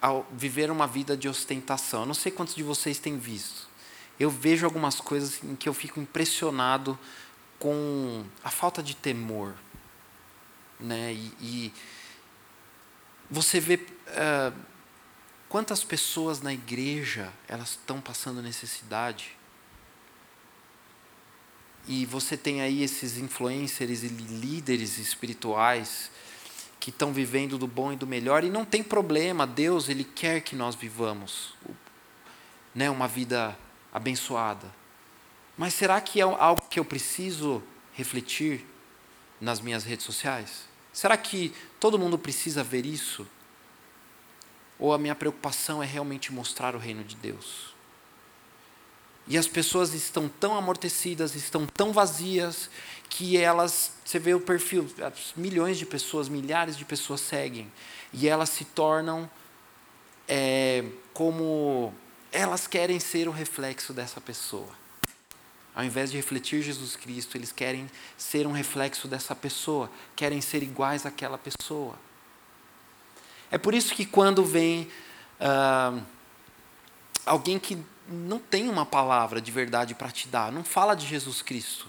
a 0.00 0.22
viver 0.32 0.70
uma 0.70 0.86
vida 0.86 1.16
de 1.16 1.28
ostentação. 1.28 2.00
Eu 2.00 2.06
não 2.06 2.14
sei 2.14 2.30
quantos 2.30 2.54
de 2.54 2.62
vocês 2.62 2.98
têm 2.98 3.16
visto. 3.16 3.66
Eu 4.20 4.30
vejo 4.30 4.66
algumas 4.66 5.00
coisas 5.00 5.42
em 5.42 5.56
que 5.56 5.68
eu 5.68 5.74
fico 5.74 5.98
impressionado 5.98 6.98
com 7.58 8.24
a 8.44 8.50
falta 8.50 8.82
de 8.82 8.94
temor. 8.94 9.54
Né? 10.78 11.14
E, 11.14 11.32
e 11.40 11.72
você 13.30 13.58
vê 13.58 13.74
uh, 13.76 14.54
quantas 15.48 15.84
pessoas 15.84 16.40
na 16.40 16.52
igreja 16.52 17.32
elas 17.48 17.70
estão 17.70 18.00
passando 18.00 18.42
necessidade 18.42 19.36
e 21.88 22.04
você 22.04 22.36
tem 22.36 22.60
aí 22.60 22.82
esses 22.82 23.16
influencers 23.16 24.02
e 24.02 24.08
líderes 24.08 24.98
espirituais 24.98 26.10
que 26.80 26.90
estão 26.90 27.12
vivendo 27.12 27.56
do 27.56 27.66
bom 27.66 27.92
e 27.92 27.96
do 27.96 28.06
melhor 28.06 28.42
e 28.42 28.50
não 28.50 28.64
tem 28.64 28.82
problema, 28.82 29.46
Deus 29.46 29.88
ele 29.88 30.04
quer 30.04 30.40
que 30.40 30.56
nós 30.56 30.74
vivamos 30.74 31.54
né, 32.74 32.90
uma 32.90 33.06
vida 33.06 33.56
abençoada. 33.92 34.66
Mas 35.56 35.74
será 35.74 36.00
que 36.00 36.20
é 36.20 36.24
algo 36.24 36.62
que 36.68 36.78
eu 36.78 36.84
preciso 36.84 37.62
refletir 37.92 38.66
nas 39.40 39.60
minhas 39.60 39.84
redes 39.84 40.04
sociais? 40.04 40.68
Será 40.92 41.16
que 41.16 41.54
todo 41.80 41.98
mundo 41.98 42.18
precisa 42.18 42.62
ver 42.62 42.84
isso? 42.84 43.26
Ou 44.78 44.92
a 44.92 44.98
minha 44.98 45.14
preocupação 45.14 45.82
é 45.82 45.86
realmente 45.86 46.32
mostrar 46.32 46.74
o 46.74 46.78
reino 46.78 47.02
de 47.02 47.16
Deus? 47.16 47.74
E 49.28 49.36
as 49.36 49.48
pessoas 49.48 49.92
estão 49.92 50.28
tão 50.28 50.56
amortecidas, 50.56 51.34
estão 51.34 51.66
tão 51.66 51.92
vazias, 51.92 52.70
que 53.08 53.36
elas, 53.36 53.92
você 54.04 54.18
vê 54.18 54.34
o 54.34 54.40
perfil, 54.40 54.88
milhões 55.36 55.78
de 55.78 55.86
pessoas, 55.86 56.28
milhares 56.28 56.76
de 56.76 56.84
pessoas 56.84 57.20
seguem, 57.20 57.72
e 58.12 58.28
elas 58.28 58.50
se 58.50 58.64
tornam 58.64 59.28
é, 60.28 60.84
como 61.12 61.92
elas 62.30 62.66
querem 62.66 63.00
ser 63.00 63.26
o 63.26 63.32
reflexo 63.32 63.92
dessa 63.92 64.20
pessoa. 64.20 64.68
Ao 65.74 65.84
invés 65.84 66.10
de 66.10 66.16
refletir 66.16 66.62
Jesus 66.62 66.96
Cristo, 66.96 67.36
eles 67.36 67.52
querem 67.52 67.90
ser 68.16 68.46
um 68.46 68.52
reflexo 68.52 69.08
dessa 69.08 69.34
pessoa, 69.34 69.90
querem 70.14 70.40
ser 70.40 70.62
iguais 70.62 71.04
àquela 71.04 71.38
pessoa. 71.38 71.94
É 73.50 73.58
por 73.58 73.74
isso 73.74 73.94
que 73.94 74.04
quando 74.04 74.44
vem 74.44 74.88
ah, 75.40 75.98
alguém 77.24 77.58
que 77.58 77.78
não 78.08 78.38
tem 78.38 78.68
uma 78.68 78.86
palavra 78.86 79.40
de 79.40 79.50
verdade 79.50 79.94
para 79.94 80.10
te 80.10 80.28
dar, 80.28 80.52
não 80.52 80.62
fala 80.62 80.94
de 80.94 81.06
Jesus 81.06 81.42
Cristo. 81.42 81.86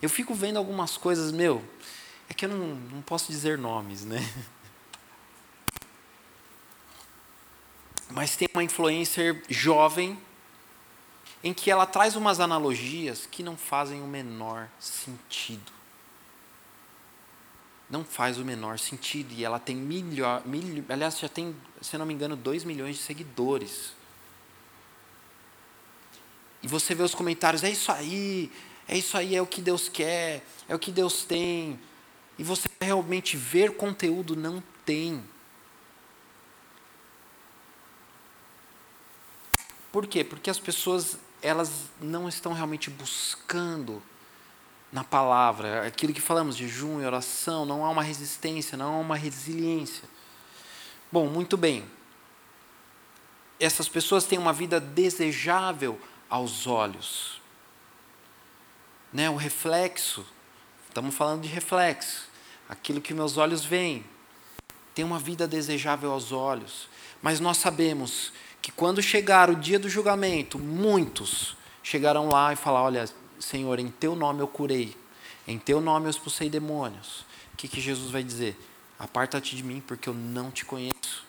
Eu 0.00 0.08
fico 0.08 0.34
vendo 0.34 0.58
algumas 0.58 0.96
coisas, 0.96 1.32
meu, 1.32 1.64
é 2.28 2.34
que 2.34 2.44
eu 2.44 2.48
não, 2.48 2.74
não 2.74 3.02
posso 3.02 3.30
dizer 3.30 3.58
nomes, 3.58 4.04
né? 4.04 4.18
Mas 8.10 8.36
tem 8.36 8.48
uma 8.52 8.62
influencer 8.62 9.42
jovem 9.48 10.16
em 11.42 11.52
que 11.52 11.70
ela 11.70 11.84
traz 11.84 12.16
umas 12.16 12.38
analogias 12.40 13.26
que 13.26 13.42
não 13.42 13.56
fazem 13.56 14.00
o 14.02 14.06
menor 14.06 14.68
sentido. 14.78 15.73
Não 17.88 18.04
faz 18.04 18.38
o 18.38 18.44
menor 18.44 18.78
sentido. 18.78 19.32
E 19.32 19.44
ela 19.44 19.58
tem 19.58 19.76
milhões, 19.76 20.42
aliás, 20.88 21.18
já 21.18 21.28
tem, 21.28 21.54
se 21.80 21.96
não 21.98 22.06
me 22.06 22.14
engano, 22.14 22.36
2 22.36 22.64
milhões 22.64 22.96
de 22.96 23.02
seguidores. 23.02 23.92
E 26.62 26.68
você 26.68 26.94
vê 26.94 27.02
os 27.02 27.14
comentários, 27.14 27.62
é 27.62 27.70
isso 27.70 27.92
aí, 27.92 28.50
é 28.88 28.96
isso 28.96 29.16
aí, 29.18 29.36
é 29.36 29.42
o 29.42 29.46
que 29.46 29.60
Deus 29.60 29.88
quer, 29.88 30.42
é 30.66 30.74
o 30.74 30.78
que 30.78 30.90
Deus 30.90 31.24
tem. 31.24 31.78
E 32.38 32.42
você 32.42 32.68
realmente 32.80 33.36
ver 33.36 33.76
conteúdo 33.76 34.34
não 34.34 34.62
tem. 34.84 35.22
Por 39.92 40.06
quê? 40.06 40.24
Porque 40.24 40.50
as 40.50 40.58
pessoas 40.58 41.18
elas 41.40 41.90
não 42.00 42.26
estão 42.26 42.54
realmente 42.54 42.88
buscando 42.88 44.02
na 44.94 45.02
palavra, 45.02 45.84
aquilo 45.84 46.14
que 46.14 46.20
falamos, 46.20 46.56
jejum 46.56 47.02
e 47.02 47.04
oração, 47.04 47.66
não 47.66 47.84
há 47.84 47.90
uma 47.90 48.02
resistência, 48.04 48.78
não 48.78 48.94
há 48.94 48.98
uma 48.98 49.16
resiliência. 49.16 50.04
Bom, 51.10 51.26
muito 51.26 51.56
bem. 51.56 51.84
Essas 53.58 53.88
pessoas 53.88 54.24
têm 54.24 54.38
uma 54.38 54.52
vida 54.52 54.78
desejável 54.78 56.00
aos 56.30 56.68
olhos. 56.68 57.42
Né, 59.12 59.28
o 59.28 59.34
reflexo, 59.34 60.24
estamos 60.86 61.12
falando 61.12 61.42
de 61.42 61.48
reflexo, 61.48 62.28
aquilo 62.68 63.00
que 63.00 63.12
meus 63.12 63.36
olhos 63.36 63.64
veem, 63.64 64.04
tem 64.94 65.04
uma 65.04 65.18
vida 65.18 65.48
desejável 65.48 66.12
aos 66.12 66.30
olhos, 66.30 66.88
mas 67.20 67.40
nós 67.40 67.56
sabemos 67.56 68.32
que 68.62 68.70
quando 68.70 69.02
chegar 69.02 69.50
o 69.50 69.56
dia 69.56 69.80
do 69.80 69.88
julgamento, 69.88 70.56
muitos 70.56 71.56
chegarão 71.82 72.28
lá 72.28 72.52
e 72.52 72.56
falar: 72.56 72.82
Olha, 72.82 73.08
Senhor, 73.44 73.78
em 73.78 73.88
teu 73.88 74.16
nome 74.16 74.40
eu 74.40 74.48
curei, 74.48 74.96
em 75.46 75.58
teu 75.58 75.80
nome 75.80 76.06
eu 76.06 76.10
expulsei 76.10 76.48
demônios. 76.48 77.26
O 77.52 77.56
que, 77.56 77.68
que 77.68 77.80
Jesus 77.80 78.10
vai 78.10 78.22
dizer? 78.22 78.58
Aparta-te 78.98 79.54
de 79.54 79.62
mim, 79.62 79.82
porque 79.86 80.08
eu 80.08 80.14
não 80.14 80.50
te 80.50 80.64
conheço. 80.64 81.24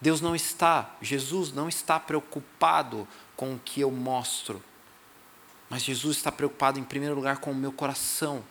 Deus 0.00 0.20
não 0.20 0.34
está, 0.34 0.96
Jesus 1.00 1.52
não 1.52 1.68
está 1.68 2.00
preocupado 2.00 3.06
com 3.36 3.54
o 3.54 3.58
que 3.58 3.82
eu 3.82 3.90
mostro. 3.90 4.62
Mas 5.68 5.82
Jesus 5.82 6.16
está 6.16 6.32
preocupado 6.32 6.78
em 6.78 6.84
primeiro 6.84 7.14
lugar 7.14 7.38
com 7.38 7.52
o 7.52 7.54
meu 7.54 7.70
coração. 7.70 8.42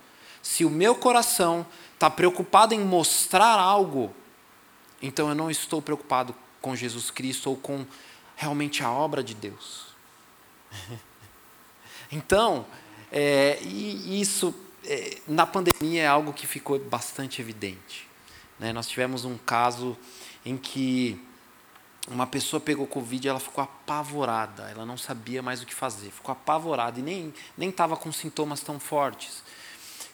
Se 0.42 0.64
o 0.64 0.70
meu 0.70 0.96
coração 0.96 1.66
está 1.94 2.10
preocupado 2.10 2.74
em 2.74 2.80
mostrar 2.80 3.60
algo, 3.60 4.16
então 5.02 5.28
eu 5.28 5.36
não 5.36 5.50
estou 5.50 5.82
preocupado 5.82 6.36
com 6.62 6.76
Jesus 6.76 7.10
Cristo 7.12 7.50
ou 7.50 7.58
com 7.58 7.86
realmente 8.36 8.84
a 8.84 8.92
obra 8.92 9.24
de 9.24 9.34
Deus. 9.34 9.88
então, 12.12 12.66
é, 13.12 13.60
e 13.62 14.20
isso 14.20 14.54
é, 14.86 15.18
na 15.28 15.46
pandemia 15.46 16.04
é 16.04 16.08
algo 16.08 16.34
que 16.34 16.48
ficou 16.48 16.80
bastante 16.80 17.42
evidente. 17.42 18.08
Né? 18.60 18.74
Nós 18.74 18.88
tivemos 18.88 19.26
um 19.26 19.38
caso 19.38 19.98
em 20.46 20.58
que 20.58 21.20
uma 22.08 22.26
pessoa 22.26 22.60
pegou 22.60 22.88
Covid 22.88 23.26
e 23.26 23.30
ela 23.30 23.40
ficou 23.40 23.64
apavorada, 23.64 24.70
ela 24.70 24.86
não 24.86 24.98
sabia 24.98 25.42
mais 25.42 25.62
o 25.62 25.66
que 25.66 25.74
fazer, 25.74 26.10
ficou 26.10 26.32
apavorada 26.32 27.00
e 27.00 27.04
nem 27.04 27.34
estava 27.70 27.96
com 27.96 28.12
sintomas 28.12 28.62
tão 28.62 28.80
fortes. 28.80 29.44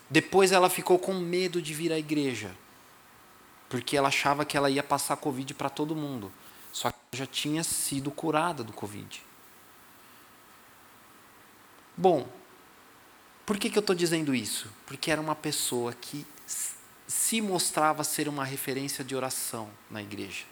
Depois 0.10 0.52
ela 0.52 0.70
ficou 0.70 1.00
com 1.00 1.14
medo 1.14 1.62
de 1.62 1.74
vir 1.74 1.92
à 1.92 1.98
igreja, 1.98 2.56
porque 3.70 3.98
ela 3.98 4.10
achava 4.10 4.46
que 4.46 4.56
ela 4.56 4.70
ia 4.70 4.84
passar 4.84 5.18
Covid 5.18 5.54
para 5.54 5.70
todo 5.70 5.96
mundo, 5.96 6.32
só 6.72 6.92
que 6.92 7.18
já 7.18 7.26
tinha 7.26 7.64
sido 7.64 8.12
curada 8.12 8.64
do 8.64 8.74
Covid. 8.74 9.27
Bom, 11.98 12.30
por 13.44 13.58
que, 13.58 13.72
que 13.72 13.78
eu 13.78 13.82
estou 13.82 13.96
dizendo 13.96 14.36
isso? 14.36 14.72
Porque 14.86 15.10
era 15.10 15.20
uma 15.20 15.36
pessoa 15.36 15.94
que 15.94 16.26
se 17.08 17.42
mostrava 17.42 18.04
ser 18.04 18.28
uma 18.28 18.46
referência 18.46 19.04
de 19.04 19.16
oração 19.16 19.70
na 19.90 20.02
igreja. 20.02 20.46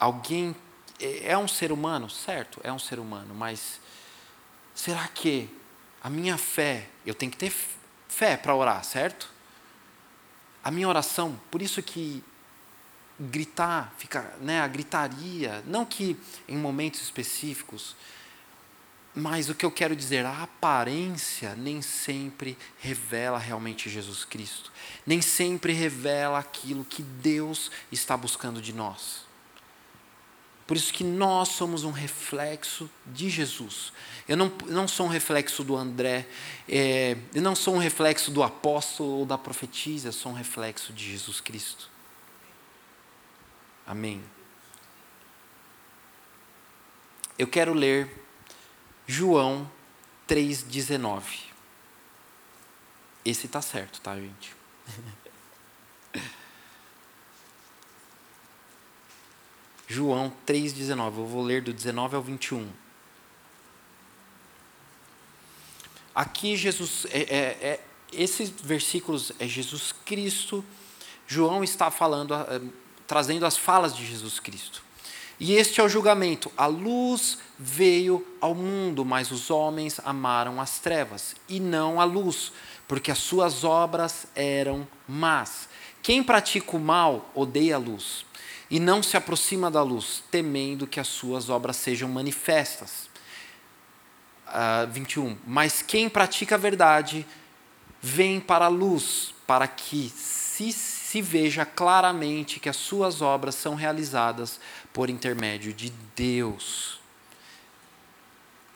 Alguém 0.00 0.56
é, 0.98 1.30
é 1.32 1.38
um 1.38 1.46
ser 1.46 1.70
humano, 1.70 2.10
certo? 2.10 2.60
É 2.64 2.72
um 2.72 2.78
ser 2.78 2.98
humano, 2.98 3.34
mas 3.34 3.80
será 4.74 5.06
que 5.06 5.48
a 6.02 6.10
minha 6.10 6.36
fé, 6.36 6.88
eu 7.06 7.14
tenho 7.14 7.30
que 7.30 7.38
ter 7.38 7.54
fé 8.08 8.36
para 8.36 8.54
orar, 8.54 8.82
certo? 8.82 9.30
A 10.62 10.70
minha 10.70 10.88
oração, 10.88 11.38
por 11.50 11.62
isso 11.62 11.82
que 11.82 12.24
gritar, 13.20 13.94
fica, 13.96 14.34
né, 14.40 14.60
a 14.60 14.66
gritaria, 14.66 15.62
não 15.66 15.84
que 15.84 16.18
em 16.48 16.56
momentos 16.56 17.00
específicos, 17.00 17.94
mas 19.14 19.48
o 19.48 19.54
que 19.54 19.64
eu 19.64 19.70
quero 19.70 19.94
dizer, 19.94 20.26
a 20.26 20.42
aparência 20.42 21.54
nem 21.54 21.80
sempre 21.80 22.58
revela 22.78 23.38
realmente 23.38 23.88
Jesus 23.88 24.24
Cristo. 24.24 24.72
Nem 25.06 25.22
sempre 25.22 25.72
revela 25.72 26.38
aquilo 26.38 26.84
que 26.84 27.02
Deus 27.02 27.70
está 27.92 28.16
buscando 28.16 28.60
de 28.60 28.72
nós. 28.72 29.22
Por 30.66 30.76
isso 30.76 30.92
que 30.92 31.04
nós 31.04 31.50
somos 31.50 31.84
um 31.84 31.90
reflexo 31.92 32.90
de 33.06 33.28
Jesus. 33.28 33.92
Eu 34.26 34.36
não, 34.36 34.50
não 34.66 34.88
sou 34.88 35.06
um 35.06 35.10
reflexo 35.10 35.62
do 35.62 35.76
André, 35.76 36.26
é, 36.68 37.16
eu 37.34 37.42
não 37.42 37.54
sou 37.54 37.74
um 37.74 37.78
reflexo 37.78 38.30
do 38.30 38.42
apóstolo 38.42 39.10
ou 39.10 39.26
da 39.26 39.38
profetisa, 39.38 40.08
eu 40.08 40.12
sou 40.12 40.32
um 40.32 40.34
reflexo 40.34 40.92
de 40.92 41.12
Jesus 41.12 41.40
Cristo. 41.40 41.88
Amém. 43.86 44.24
Eu 47.38 47.46
quero 47.46 47.74
ler 47.74 48.23
João 49.06 49.70
3,19. 50.28 51.22
Esse 53.24 53.46
está 53.46 53.62
certo, 53.62 54.00
tá, 54.00 54.16
gente? 54.16 54.54
João 59.86 60.32
3,19. 60.46 61.18
Eu 61.18 61.26
vou 61.26 61.42
ler 61.42 61.62
do 61.62 61.72
19 61.72 62.16
ao 62.16 62.22
21. 62.22 62.70
Aqui 66.14 66.56
Jesus, 66.56 67.06
é, 67.10 67.22
é, 67.22 67.36
é, 67.60 67.80
esses 68.12 68.48
versículos 68.48 69.32
é 69.38 69.48
Jesus 69.48 69.92
Cristo. 70.04 70.64
João 71.26 71.64
está 71.64 71.90
falando, 71.90 72.34
trazendo 73.06 73.44
as 73.44 73.56
falas 73.56 73.96
de 73.96 74.06
Jesus 74.06 74.38
Cristo. 74.38 74.84
E 75.38 75.54
este 75.54 75.80
é 75.80 75.84
o 75.84 75.88
julgamento. 75.88 76.50
A 76.56 76.66
luz 76.66 77.38
veio 77.58 78.24
ao 78.40 78.54
mundo, 78.54 79.04
mas 79.04 79.30
os 79.30 79.50
homens 79.50 80.00
amaram 80.04 80.60
as 80.60 80.78
trevas 80.78 81.34
e 81.48 81.58
não 81.58 82.00
a 82.00 82.04
luz, 82.04 82.52
porque 82.86 83.10
as 83.10 83.18
suas 83.18 83.64
obras 83.64 84.26
eram 84.34 84.86
más. 85.08 85.68
Quem 86.02 86.22
pratica 86.22 86.76
o 86.76 86.80
mal 86.80 87.30
odeia 87.34 87.76
a 87.76 87.78
luz 87.78 88.24
e 88.70 88.78
não 88.78 89.02
se 89.02 89.16
aproxima 89.16 89.70
da 89.70 89.82
luz, 89.82 90.22
temendo 90.30 90.86
que 90.86 91.00
as 91.00 91.08
suas 91.08 91.48
obras 91.48 91.76
sejam 91.76 92.08
manifestas. 92.08 93.08
Uh, 94.46 94.90
21. 94.90 95.36
Mas 95.46 95.82
quem 95.82 96.08
pratica 96.08 96.54
a 96.54 96.58
verdade 96.58 97.26
vem 98.00 98.38
para 98.38 98.66
a 98.66 98.68
luz, 98.68 99.34
para 99.46 99.66
que 99.66 100.08
se 100.14 100.72
se 101.14 101.22
veja 101.22 101.64
claramente 101.64 102.58
que 102.58 102.68
as 102.68 102.74
suas 102.74 103.22
obras 103.22 103.54
são 103.54 103.76
realizadas 103.76 104.58
por 104.94 105.10
intermédio 105.10 105.74
de 105.74 105.90
Deus. 106.14 107.00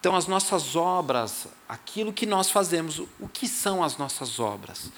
Então, 0.01 0.15
as 0.15 0.27
nossas 0.27 0.77
obras, 0.77 1.47
aquilo 1.69 2.13
que 2.13 2.27
nós 2.27 2.51
fazemos, 2.51 2.99
o 2.99 3.29
que 3.33 3.49
são 3.49 3.83
as 3.83 3.97
nossas 3.97 4.39
obras? 4.39 4.91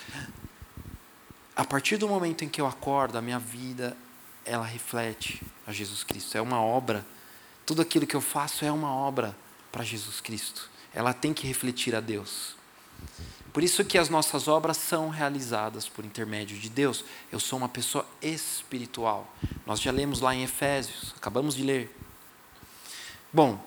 A 1.54 1.64
partir 1.64 1.98
do 1.98 2.08
momento 2.08 2.44
em 2.44 2.48
que 2.48 2.60
eu 2.60 2.66
acordo, 2.66 3.18
a 3.18 3.22
minha 3.22 3.38
vida, 3.38 3.96
ela 4.44 4.64
reflete 4.64 5.42
a 5.66 5.72
Jesus 5.72 6.02
Cristo. 6.02 6.36
É 6.36 6.40
uma 6.40 6.60
obra. 6.60 7.06
Tudo 7.66 7.82
aquilo 7.82 8.06
que 8.06 8.16
eu 8.16 8.20
faço 8.20 8.64
é 8.64 8.72
uma 8.72 8.92
obra 8.92 9.36
para 9.70 9.84
Jesus 9.84 10.20
Cristo. 10.20 10.70
Ela 10.94 11.12
tem 11.12 11.34
que 11.34 11.46
refletir 11.46 11.94
a 11.94 12.00
Deus. 12.00 12.56
Por 13.52 13.64
isso 13.64 13.84
que 13.84 13.98
as 13.98 14.08
nossas 14.08 14.46
obras 14.46 14.76
são 14.76 15.08
realizadas 15.08 15.88
por 15.88 16.04
intermédio 16.04 16.56
de 16.58 16.68
Deus. 16.68 17.04
Eu 17.32 17.40
sou 17.40 17.58
uma 17.58 17.68
pessoa 17.68 18.06
espiritual. 18.22 19.32
Nós 19.66 19.80
já 19.80 19.90
lemos 19.90 20.20
lá 20.20 20.34
em 20.34 20.44
Efésios, 20.44 21.12
acabamos 21.16 21.56
de 21.56 21.64
ler. 21.64 21.96
Bom, 23.32 23.64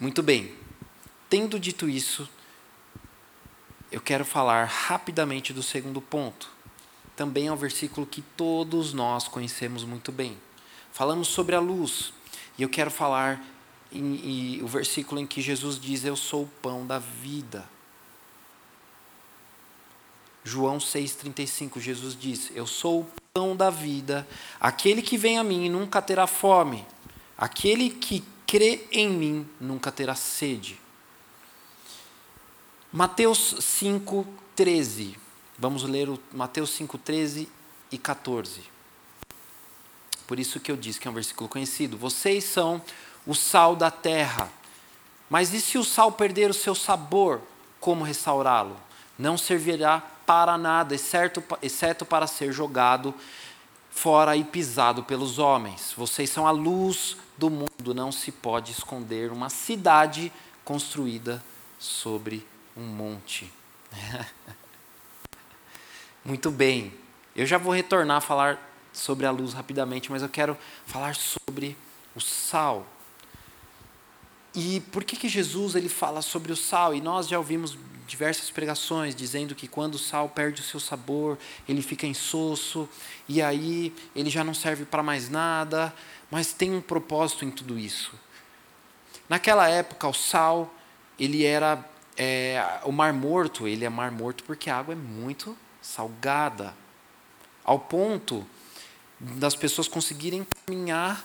muito 0.00 0.22
bem. 0.22 0.54
Tendo 1.28 1.60
dito 1.60 1.88
isso, 1.88 2.28
eu 3.92 4.00
quero 4.00 4.24
falar 4.24 4.64
rapidamente 4.64 5.52
do 5.52 5.62
segundo 5.62 6.00
ponto. 6.00 6.50
Também 7.14 7.46
é 7.46 7.52
um 7.52 7.56
versículo 7.56 8.06
que 8.06 8.22
todos 8.22 8.92
nós 8.92 9.28
conhecemos 9.28 9.84
muito 9.84 10.10
bem. 10.10 10.36
Falamos 10.92 11.28
sobre 11.28 11.54
a 11.54 11.60
luz, 11.60 12.12
e 12.58 12.62
eu 12.62 12.68
quero 12.68 12.90
falar 12.90 13.44
em, 13.92 14.56
em, 14.56 14.62
o 14.62 14.66
versículo 14.66 15.20
em 15.20 15.26
que 15.26 15.40
Jesus 15.40 15.78
diz: 15.78 16.04
Eu 16.04 16.16
sou 16.16 16.44
o 16.44 16.50
pão 16.62 16.86
da 16.86 16.98
vida. 16.98 17.68
João 20.42 20.78
6,35, 20.78 21.80
Jesus 21.80 22.16
diz: 22.18 22.50
Eu 22.54 22.66
sou 22.66 23.02
o 23.02 23.06
pão 23.32 23.54
da 23.54 23.70
vida, 23.70 24.26
aquele 24.58 25.02
que 25.02 25.18
vem 25.18 25.38
a 25.38 25.44
mim 25.44 25.68
nunca 25.68 26.00
terá 26.00 26.26
fome, 26.26 26.86
aquele 27.36 27.90
que 27.90 28.24
crê 28.46 28.86
em 28.90 29.08
mim 29.08 29.48
nunca 29.60 29.92
terá 29.92 30.14
sede. 30.14 30.80
Mateus 32.92 33.54
5,13. 33.60 35.14
Vamos 35.56 35.84
ler 35.84 36.08
o 36.08 36.18
Mateus 36.32 36.70
5,13 36.70 37.46
e 37.92 37.98
14. 37.98 38.62
Por 40.26 40.40
isso 40.40 40.58
que 40.58 40.72
eu 40.72 40.76
disse 40.76 40.98
que 40.98 41.06
é 41.06 41.10
um 41.10 41.14
versículo 41.14 41.48
conhecido. 41.48 41.96
Vocês 41.96 42.44
são 42.44 42.82
o 43.26 43.34
sal 43.34 43.76
da 43.76 43.90
terra. 43.90 44.50
Mas 45.28 45.52
e 45.52 45.60
se 45.60 45.78
o 45.78 45.84
sal 45.84 46.10
perder 46.10 46.50
o 46.50 46.54
seu 46.54 46.74
sabor? 46.74 47.40
Como 47.78 48.02
restaurá-lo? 48.02 48.76
Não 49.18 49.38
servirá 49.38 50.02
para 50.30 50.56
nada, 50.56 50.94
exceto, 50.94 51.42
exceto 51.60 52.06
para 52.06 52.24
ser 52.24 52.52
jogado 52.52 53.12
fora 53.90 54.36
e 54.36 54.44
pisado 54.44 55.02
pelos 55.02 55.40
homens. 55.40 55.92
Vocês 55.96 56.30
são 56.30 56.46
a 56.46 56.52
luz 56.52 57.16
do 57.36 57.50
mundo, 57.50 57.92
não 57.92 58.12
se 58.12 58.30
pode 58.30 58.70
esconder 58.70 59.32
uma 59.32 59.50
cidade 59.50 60.32
construída 60.64 61.42
sobre 61.80 62.46
um 62.76 62.84
monte. 62.84 63.52
Muito 66.24 66.48
bem. 66.52 66.94
Eu 67.34 67.44
já 67.44 67.58
vou 67.58 67.72
retornar 67.72 68.18
a 68.18 68.20
falar 68.20 68.70
sobre 68.92 69.26
a 69.26 69.32
luz 69.32 69.52
rapidamente, 69.52 70.12
mas 70.12 70.22
eu 70.22 70.28
quero 70.28 70.56
falar 70.86 71.16
sobre 71.16 71.76
o 72.14 72.20
sal. 72.20 72.86
E 74.54 74.78
por 74.92 75.02
que, 75.02 75.16
que 75.16 75.28
Jesus 75.28 75.74
ele 75.74 75.88
fala 75.88 76.22
sobre 76.22 76.52
o 76.52 76.56
sal? 76.56 76.94
E 76.94 77.00
nós 77.00 77.26
já 77.26 77.36
ouvimos 77.36 77.76
diversas 78.10 78.50
pregações 78.50 79.14
dizendo 79.14 79.54
que 79.54 79.68
quando 79.68 79.94
o 79.94 79.98
sal 79.98 80.28
perde 80.28 80.60
o 80.60 80.64
seu 80.64 80.80
sabor, 80.80 81.38
ele 81.68 81.80
fica 81.80 82.06
insosso, 82.06 82.88
e 83.28 83.40
aí 83.40 83.94
ele 84.16 84.28
já 84.28 84.42
não 84.42 84.52
serve 84.52 84.84
para 84.84 85.02
mais 85.02 85.28
nada, 85.28 85.94
mas 86.28 86.52
tem 86.52 86.74
um 86.74 86.80
propósito 86.80 87.44
em 87.44 87.50
tudo 87.50 87.78
isso. 87.78 88.12
Naquela 89.28 89.68
época, 89.68 90.08
o 90.08 90.12
sal, 90.12 90.74
ele 91.18 91.44
era. 91.44 91.88
É, 92.16 92.80
o 92.84 92.92
mar 92.92 93.14
morto, 93.14 93.66
ele 93.66 93.84
é 93.84 93.88
mar 93.88 94.10
morto 94.10 94.44
porque 94.44 94.68
a 94.68 94.76
água 94.76 94.92
é 94.92 94.96
muito 94.96 95.56
salgada, 95.80 96.74
ao 97.64 97.78
ponto 97.78 98.44
das 99.18 99.54
pessoas 99.54 99.88
conseguirem 99.88 100.46
caminhar 100.66 101.24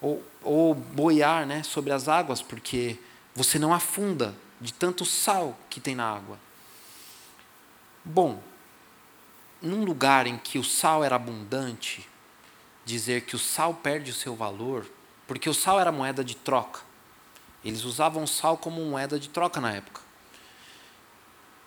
ou, 0.00 0.24
ou 0.42 0.74
boiar 0.74 1.46
né, 1.46 1.62
sobre 1.62 1.92
as 1.92 2.08
águas, 2.08 2.42
porque 2.42 2.98
você 3.34 3.58
não 3.58 3.72
afunda 3.72 4.34
de 4.60 4.72
tanto 4.72 5.04
sal 5.04 5.58
que 5.70 5.80
tem 5.80 5.94
na 5.94 6.10
água. 6.10 6.38
Bom, 8.04 8.42
num 9.60 9.84
lugar 9.84 10.26
em 10.26 10.38
que 10.38 10.58
o 10.58 10.64
sal 10.64 11.04
era 11.04 11.16
abundante, 11.16 12.08
dizer 12.84 13.22
que 13.22 13.36
o 13.36 13.38
sal 13.38 13.74
perde 13.74 14.10
o 14.10 14.14
seu 14.14 14.34
valor, 14.34 14.86
porque 15.26 15.48
o 15.48 15.54
sal 15.54 15.80
era 15.80 15.92
moeda 15.92 16.24
de 16.24 16.34
troca. 16.34 16.80
Eles 17.64 17.84
usavam 17.84 18.22
o 18.22 18.28
sal 18.28 18.56
como 18.56 18.84
moeda 18.84 19.18
de 19.18 19.28
troca 19.28 19.60
na 19.60 19.72
época. 19.72 20.00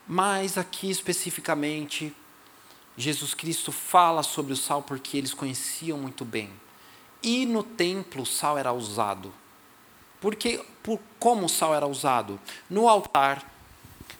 Mas 0.08 0.58
aqui 0.58 0.90
especificamente, 0.90 2.16
Jesus 2.98 3.34
Cristo 3.34 3.72
fala 3.72 4.24
sobre 4.24 4.54
o 4.54 4.58
sal 4.58 4.82
porque 4.82 5.18
eles 5.18 5.34
conheciam 5.34 5.98
muito 5.98 6.26
bem. 6.26 6.52
E 7.22 7.46
no 7.46 7.62
templo 7.62 8.24
o 8.24 8.26
sal 8.26 8.58
era 8.58 8.74
usado. 8.74 9.34
Porque 10.20 10.64
por 10.84 11.00
como 11.20 11.46
o 11.46 11.50
sal 11.50 11.76
era 11.76 11.88
usado? 11.88 12.40
No 12.70 12.88
altar, 12.88 13.46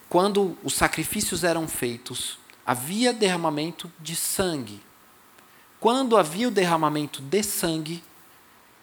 quando 0.08 0.56
os 0.62 0.74
sacrifícios 0.74 1.42
eram 1.44 1.66
feitos, 1.66 2.38
havia 2.66 3.12
derramamento 3.12 3.90
de 3.98 4.14
sangue. 4.14 4.80
Quando 5.80 6.16
havia 6.16 6.48
o 6.48 6.50
derramamento 6.50 7.20
de 7.20 7.42
sangue, 7.42 8.04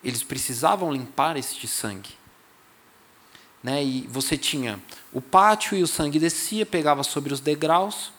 eles 0.03 0.23
precisavam 0.23 0.91
limpar 0.91 1.37
este 1.37 1.67
sangue. 1.67 2.17
Né? 3.61 3.83
E 3.83 4.07
você 4.07 4.37
tinha 4.37 4.81
o 5.11 5.21
pátio 5.21 5.77
e 5.77 5.83
o 5.83 5.87
sangue 5.87 6.19
descia, 6.19 6.65
pegava 6.65 7.03
sobre 7.03 7.33
os 7.33 7.39
degraus, 7.39 8.11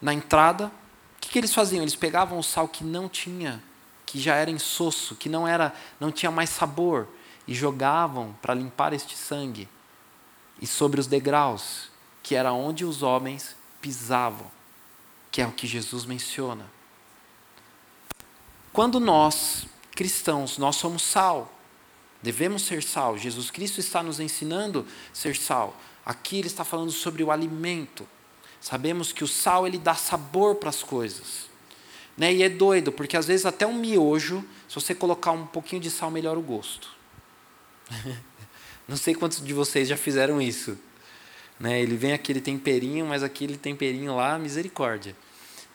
na 0.00 0.12
entrada. 0.12 0.66
O 0.66 1.20
que, 1.20 1.30
que 1.30 1.38
eles 1.38 1.54
faziam? 1.54 1.82
Eles 1.82 1.96
pegavam 1.96 2.38
o 2.38 2.42
sal 2.42 2.68
que 2.68 2.84
não 2.84 3.08
tinha, 3.08 3.62
que 4.04 4.20
já 4.20 4.36
era 4.36 4.50
insosso, 4.50 5.14
que 5.14 5.28
não 5.28 5.48
era, 5.48 5.74
não 5.98 6.12
tinha 6.12 6.30
mais 6.30 6.50
sabor, 6.50 7.08
e 7.46 7.54
jogavam 7.54 8.34
para 8.42 8.54
limpar 8.54 8.92
este 8.92 9.16
sangue. 9.16 9.68
E 10.60 10.66
sobre 10.66 11.00
os 11.00 11.06
degraus, 11.06 11.90
que 12.22 12.34
era 12.34 12.52
onde 12.52 12.84
os 12.84 13.02
homens 13.02 13.54
pisavam, 13.80 14.50
que 15.30 15.40
é 15.40 15.46
o 15.46 15.52
que 15.52 15.66
Jesus 15.66 16.04
menciona. 16.04 16.66
Quando 18.72 18.98
nós, 18.98 19.66
cristãos, 19.92 20.58
nós 20.58 20.76
somos 20.76 21.02
sal, 21.02 21.52
devemos 22.22 22.62
ser 22.62 22.82
sal. 22.82 23.16
Jesus 23.16 23.50
Cristo 23.50 23.80
está 23.80 24.02
nos 24.02 24.18
ensinando 24.18 24.86
a 24.88 25.14
ser 25.14 25.36
sal. 25.36 25.76
Aqui 26.04 26.38
ele 26.38 26.48
está 26.48 26.64
falando 26.64 26.90
sobre 26.90 27.22
o 27.22 27.30
alimento. 27.30 28.06
Sabemos 28.60 29.12
que 29.12 29.22
o 29.22 29.28
sal 29.28 29.66
ele 29.66 29.78
dá 29.78 29.94
sabor 29.94 30.56
para 30.56 30.70
as 30.70 30.82
coisas. 30.82 31.48
Né? 32.16 32.34
E 32.34 32.42
é 32.42 32.48
doido, 32.48 32.90
porque 32.90 33.16
às 33.16 33.26
vezes 33.26 33.46
até 33.46 33.66
um 33.66 33.74
miojo, 33.74 34.44
se 34.68 34.74
você 34.74 34.94
colocar 34.94 35.32
um 35.32 35.46
pouquinho 35.46 35.82
de 35.82 35.90
sal, 35.90 36.10
melhora 36.10 36.38
o 36.38 36.42
gosto. 36.42 36.95
Não 38.86 38.96
sei 38.96 39.14
quantos 39.14 39.44
de 39.44 39.52
vocês 39.52 39.88
já 39.88 39.96
fizeram 39.96 40.40
isso. 40.40 40.78
Né? 41.58 41.80
Ele 41.80 41.96
vem 41.96 42.12
aquele 42.12 42.40
temperinho, 42.40 43.06
mas 43.06 43.22
aquele 43.22 43.56
temperinho 43.56 44.14
lá, 44.14 44.38
misericórdia. 44.38 45.16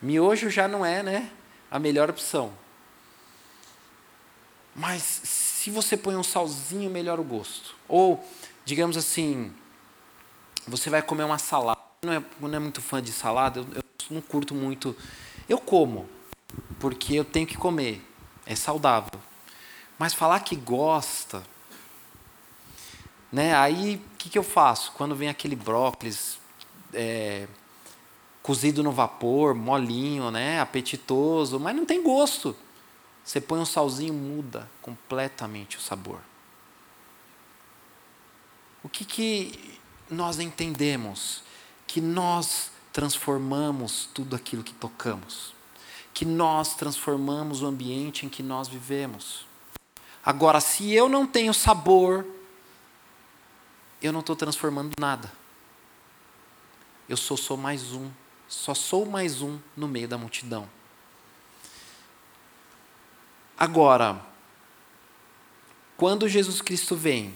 Miojo 0.01 0.49
já 0.49 0.68
não 0.68 0.86
é 0.86 1.03
né, 1.03 1.30
a 1.70 1.78
melhor 1.78 2.09
opção. 2.09 2.53
Mas 4.76 5.01
se 5.01 5.70
você 5.70 5.97
põe 5.97 6.16
um 6.16 6.24
salzinho, 6.24 6.89
melhora 6.89 7.20
o 7.20 7.24
gosto. 7.24 7.76
Ou, 7.88 8.26
digamos 8.64 8.95
assim, 8.95 9.53
você 10.66 10.89
vai 10.89 11.01
comer 11.01 11.24
uma 11.24 11.38
salada. 11.38 11.80
Não 12.03 12.14
é, 12.14 12.24
não 12.39 12.55
é 12.55 12.59
muito 12.59 12.82
fã 12.82 13.01
de 13.01 13.12
salada, 13.12 13.59
eu, 13.59 13.68
eu 13.76 13.84
não 14.09 14.22
curto 14.22 14.55
muito. 14.55 14.95
Eu 15.47 15.59
como, 15.59 16.09
porque 16.80 17.14
eu 17.14 17.26
tenho 17.26 17.45
que 17.45 17.57
comer. 17.57 18.01
É 18.45 18.55
saudável. 18.55 19.20
Mas 19.99 20.14
falar 20.14 20.39
que 20.39 20.55
gosta, 20.55 21.43
né? 23.32 23.55
Aí 23.55 23.95
o 23.95 24.17
que, 24.17 24.29
que 24.29 24.38
eu 24.38 24.43
faço? 24.43 24.91
Quando 24.93 25.15
vem 25.15 25.29
aquele 25.29 25.55
brócolis 25.55 26.38
é, 26.93 27.47
cozido 28.41 28.84
no 28.84 28.91
vapor, 28.91 29.55
molinho, 29.55 30.32
né? 30.32 30.59
apetitoso, 30.59 31.59
mas 31.59 31.75
não 31.75 31.86
tem 31.86 32.03
gosto. 32.03 32.55
Você 33.23 33.39
põe 33.39 33.59
um 33.59 33.65
salzinho, 33.65 34.13
muda 34.13 34.69
completamente 34.82 35.77
o 35.77 35.82
sabor. 35.82 36.19
O 38.84 38.89
que, 38.89 39.05
que 39.05 39.79
nós 40.09 40.39
entendemos? 40.39 41.43
Que 41.86 42.01
nós 42.01 42.71
transformamos 42.91 44.09
tudo 44.13 44.36
aquilo 44.36 44.63
que 44.63 44.73
tocamos. 44.73 45.53
Que 46.13 46.25
nós 46.25 46.75
transformamos 46.75 47.61
o 47.61 47.67
ambiente 47.67 48.25
em 48.25 48.29
que 48.29 48.41
nós 48.41 48.67
vivemos. 48.67 49.45
Agora, 50.25 50.59
se 50.59 50.91
eu 50.91 51.07
não 51.07 51.25
tenho 51.25 51.53
sabor, 51.53 52.25
eu 54.01 54.11
não 54.11 54.21
estou 54.21 54.35
transformando 54.35 54.93
nada. 54.99 55.31
Eu 57.07 57.17
sou 57.17 57.37
só 57.37 57.55
mais 57.55 57.93
um, 57.93 58.09
só 58.47 58.73
sou 58.73 59.05
mais 59.05 59.41
um 59.41 59.59
no 59.77 59.87
meio 59.87 60.07
da 60.07 60.17
multidão. 60.17 60.67
Agora, 63.57 64.25
quando 65.95 66.27
Jesus 66.27 66.61
Cristo 66.61 66.95
vem 66.95 67.35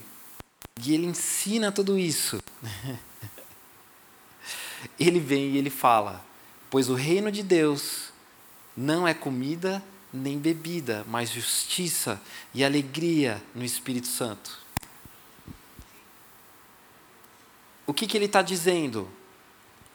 e 0.82 0.94
ele 0.94 1.06
ensina 1.06 1.72
tudo 1.72 2.00
isso, 2.00 2.42
ele 5.00 5.20
vem 5.20 5.52
e 5.52 5.58
ele 5.58 5.70
fala: 5.70 6.26
Pois 6.70 6.90
o 6.90 6.96
reino 6.96 7.32
de 7.32 7.44
Deus 7.44 8.12
não 8.76 9.08
é 9.08 9.14
comida 9.14 9.84
nem 10.12 10.40
bebida, 10.40 11.06
mas 11.08 11.30
justiça 11.30 12.20
e 12.54 12.64
alegria 12.64 13.44
no 13.54 13.64
Espírito 13.64 14.08
Santo. 14.08 14.65
O 17.86 17.94
que, 17.94 18.08
que 18.08 18.18
ele 18.18 18.26
está 18.26 18.42
dizendo? 18.42 19.08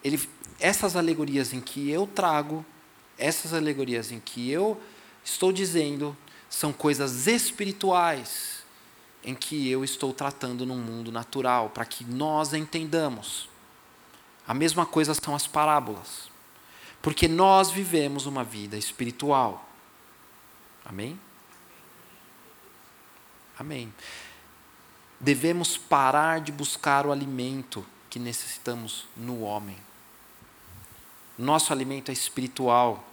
Ele, 0.02 0.20
essas 0.58 0.96
alegorias 0.96 1.52
em 1.52 1.60
que 1.60 1.90
eu 1.90 2.06
trago, 2.06 2.64
essas 3.18 3.52
alegorias 3.52 4.12
em 4.12 4.20
que 4.20 4.50
eu 4.50 4.80
estou 5.24 5.52
dizendo, 5.52 6.16
são 6.48 6.72
coisas 6.72 7.26
espirituais 7.26 8.62
em 9.22 9.34
que 9.34 9.68
eu 9.68 9.84
estou 9.84 10.14
tratando 10.14 10.64
no 10.64 10.76
mundo 10.76 11.12
natural, 11.12 11.70
para 11.70 11.84
que 11.84 12.04
nós 12.04 12.54
entendamos. 12.54 13.48
A 14.46 14.54
mesma 14.54 14.86
coisa 14.86 15.12
são 15.14 15.34
as 15.34 15.46
parábolas. 15.46 16.30
Porque 17.02 17.28
nós 17.28 17.70
vivemos 17.70 18.26
uma 18.26 18.44
vida 18.44 18.76
espiritual. 18.76 19.68
Amém? 20.84 21.18
Amém 23.58 23.92
devemos 25.20 25.76
parar 25.76 26.40
de 26.40 26.50
buscar 26.50 27.06
o 27.06 27.12
alimento 27.12 27.84
que 28.08 28.18
necessitamos 28.18 29.06
no 29.14 29.42
homem. 29.42 29.76
Nosso 31.38 31.72
alimento 31.72 32.10
é 32.10 32.12
espiritual. 32.12 33.06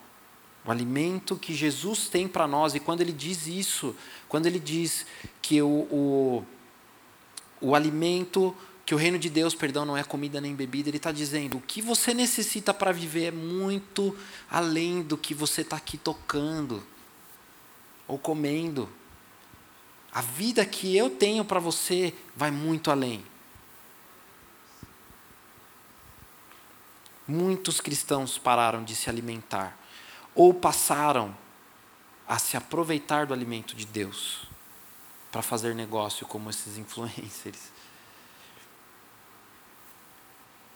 O 0.65 0.71
alimento 0.71 1.35
que 1.35 1.53
Jesus 1.53 2.09
tem 2.09 2.27
para 2.27 2.47
nós, 2.47 2.75
e 2.75 2.79
quando 2.79 3.01
ele 3.01 3.13
diz 3.13 3.47
isso, 3.47 3.95
quando 4.27 4.47
ele 4.47 4.59
diz 4.59 5.05
que 5.41 5.61
o, 5.61 5.67
o, 5.67 6.45
o 7.61 7.75
alimento, 7.75 8.55
que 8.85 8.93
o 8.93 8.97
reino 8.97 9.17
de 9.17 9.29
Deus, 9.29 9.55
perdão, 9.55 9.85
não 9.85 9.95
é 9.95 10.03
comida 10.03 10.41
nem 10.41 10.55
bebida, 10.55 10.89
ele 10.89 10.97
está 10.97 11.11
dizendo: 11.11 11.57
o 11.57 11.61
que 11.61 11.81
você 11.81 12.13
necessita 12.13 12.73
para 12.73 12.91
viver 12.91 13.25
é 13.25 13.31
muito 13.31 14.15
além 14.49 15.03
do 15.03 15.17
que 15.17 15.33
você 15.33 15.61
está 15.61 15.77
aqui 15.77 15.97
tocando 15.97 16.83
ou 18.07 18.17
comendo. 18.17 18.89
A 20.17 20.21
vida 20.21 20.65
que 20.65 20.97
eu 20.97 21.11
tenho 21.11 21.45
para 21.45 21.59
você 21.59 22.11
vai 22.35 22.49
muito 22.49 22.89
além. 22.89 23.23
Muitos 27.27 27.79
cristãos 27.79 28.35
pararam 28.35 28.83
de 28.83 28.95
se 28.95 29.11
alimentar 29.11 29.77
ou 30.33 30.55
passaram 30.55 31.37
a 32.27 32.39
se 32.39 32.57
aproveitar 32.57 33.27
do 33.27 33.33
alimento 33.35 33.75
de 33.75 33.85
Deus 33.85 34.47
para 35.31 35.43
fazer 35.43 35.75
negócio 35.75 36.25
como 36.25 36.49
esses 36.49 36.79
influencers. 36.79 37.71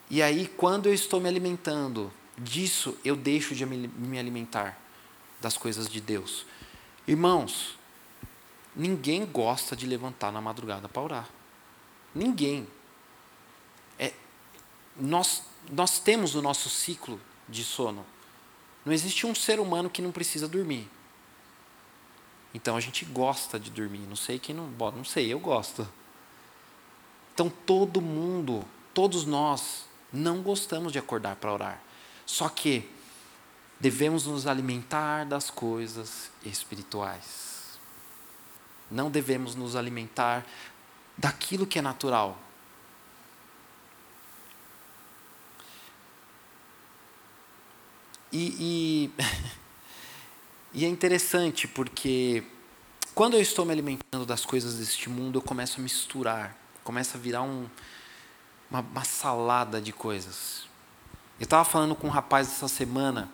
E 0.07 0.21
aí, 0.21 0.47
quando 0.55 0.85
eu 0.85 0.93
estou 0.93 1.19
me 1.19 1.27
alimentando 1.27 2.13
disso, 2.37 2.95
eu 3.03 3.15
deixo 3.15 3.55
de 3.55 3.65
me 3.65 4.19
alimentar 4.19 4.79
das 5.39 5.57
coisas 5.57 5.89
de 5.89 5.99
Deus. 5.99 6.45
Irmãos, 7.07 7.80
Ninguém 8.75 9.25
gosta 9.25 9.75
de 9.75 9.85
levantar 9.85 10.31
na 10.31 10.41
madrugada 10.41 10.87
para 10.87 11.01
orar. 11.01 11.29
Ninguém. 12.15 12.67
É, 13.99 14.13
nós, 14.95 15.43
nós 15.69 15.99
temos 15.99 16.35
o 16.35 16.41
nosso 16.41 16.69
ciclo 16.69 17.19
de 17.47 17.63
sono. 17.63 18.05
Não 18.85 18.93
existe 18.93 19.25
um 19.27 19.35
ser 19.35 19.59
humano 19.59 19.89
que 19.89 20.01
não 20.01 20.11
precisa 20.11 20.47
dormir. 20.47 20.89
Então 22.53 22.75
a 22.75 22.79
gente 22.79 23.05
gosta 23.05 23.59
de 23.59 23.69
dormir. 23.69 23.99
Não 24.07 24.15
sei 24.15 24.39
quem 24.39 24.55
não 24.55 24.67
não 24.67 25.05
sei, 25.05 25.31
eu 25.31 25.39
gosto. 25.39 25.87
Então 27.33 27.49
todo 27.65 28.01
mundo, 28.01 28.63
todos 28.93 29.25
nós, 29.25 29.85
não 30.11 30.41
gostamos 30.41 30.91
de 30.91 30.99
acordar 30.99 31.35
para 31.37 31.53
orar. 31.53 31.81
Só 32.25 32.49
que 32.49 32.89
devemos 33.79 34.25
nos 34.25 34.47
alimentar 34.47 35.25
das 35.25 35.49
coisas 35.49 36.29
espirituais. 36.45 37.50
Não 38.91 39.09
devemos 39.09 39.55
nos 39.55 39.75
alimentar 39.75 40.45
daquilo 41.17 41.65
que 41.65 41.79
é 41.79 41.81
natural. 41.81 42.37
E, 48.31 49.11
e, 49.17 49.23
e 50.81 50.85
é 50.85 50.87
interessante 50.87 51.67
porque 51.67 52.43
quando 53.13 53.33
eu 53.35 53.41
estou 53.41 53.65
me 53.65 53.71
alimentando 53.73 54.25
das 54.25 54.45
coisas 54.45 54.75
deste 54.75 55.09
mundo, 55.09 55.39
eu 55.39 55.41
começo 55.41 55.79
a 55.79 55.83
misturar, 55.83 56.57
começa 56.83 57.17
a 57.17 57.21
virar 57.21 57.41
um, 57.41 57.67
uma, 58.69 58.79
uma 58.79 59.03
salada 59.03 59.81
de 59.81 59.91
coisas. 59.91 60.63
Eu 61.39 61.43
estava 61.43 61.65
falando 61.65 61.95
com 61.95 62.07
um 62.07 62.09
rapaz 62.11 62.47
essa 62.47 62.67
semana, 62.67 63.29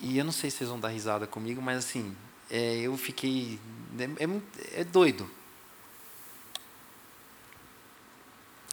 e 0.00 0.18
eu 0.18 0.24
não 0.24 0.32
sei 0.32 0.50
se 0.50 0.58
vocês 0.58 0.70
vão 0.70 0.80
dar 0.80 0.88
risada 0.88 1.26
comigo, 1.26 1.62
mas 1.62 1.78
assim, 1.78 2.16
é, 2.52 2.80
eu 2.80 2.94
fiquei. 2.98 3.58
É, 3.98 4.04
é, 4.04 4.80
é 4.82 4.84
doido. 4.84 5.28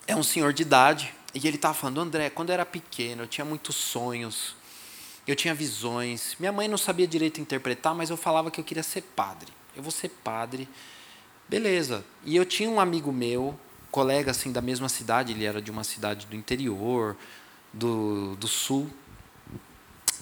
É 0.05 0.15
um 0.15 0.23
senhor 0.23 0.51
de 0.51 0.63
idade, 0.63 1.13
e 1.33 1.47
ele 1.47 1.55
estava 1.55 1.73
falando, 1.73 2.01
André, 2.01 2.29
quando 2.29 2.49
eu 2.49 2.55
era 2.55 2.65
pequeno, 2.65 3.23
eu 3.23 3.27
tinha 3.27 3.45
muitos 3.45 3.75
sonhos, 3.75 4.55
eu 5.25 5.35
tinha 5.35 5.53
visões. 5.53 6.35
Minha 6.39 6.51
mãe 6.51 6.67
não 6.67 6.77
sabia 6.77 7.07
direito 7.07 7.39
interpretar, 7.39 7.95
mas 7.95 8.09
eu 8.09 8.17
falava 8.17 8.51
que 8.51 8.59
eu 8.59 8.63
queria 8.63 8.83
ser 8.83 9.01
padre. 9.01 9.53
Eu 9.75 9.83
vou 9.83 9.91
ser 9.91 10.09
padre. 10.09 10.67
Beleza. 11.47 12.03
E 12.25 12.35
eu 12.35 12.43
tinha 12.43 12.69
um 12.69 12.79
amigo 12.79 13.13
meu, 13.13 13.57
colega 13.91 14.31
assim 14.31 14.51
da 14.51 14.61
mesma 14.61 14.89
cidade, 14.89 15.31
ele 15.31 15.45
era 15.45 15.61
de 15.61 15.71
uma 15.71 15.83
cidade 15.83 16.25
do 16.25 16.35
interior, 16.35 17.15
do, 17.71 18.35
do 18.35 18.47
sul. 18.47 18.89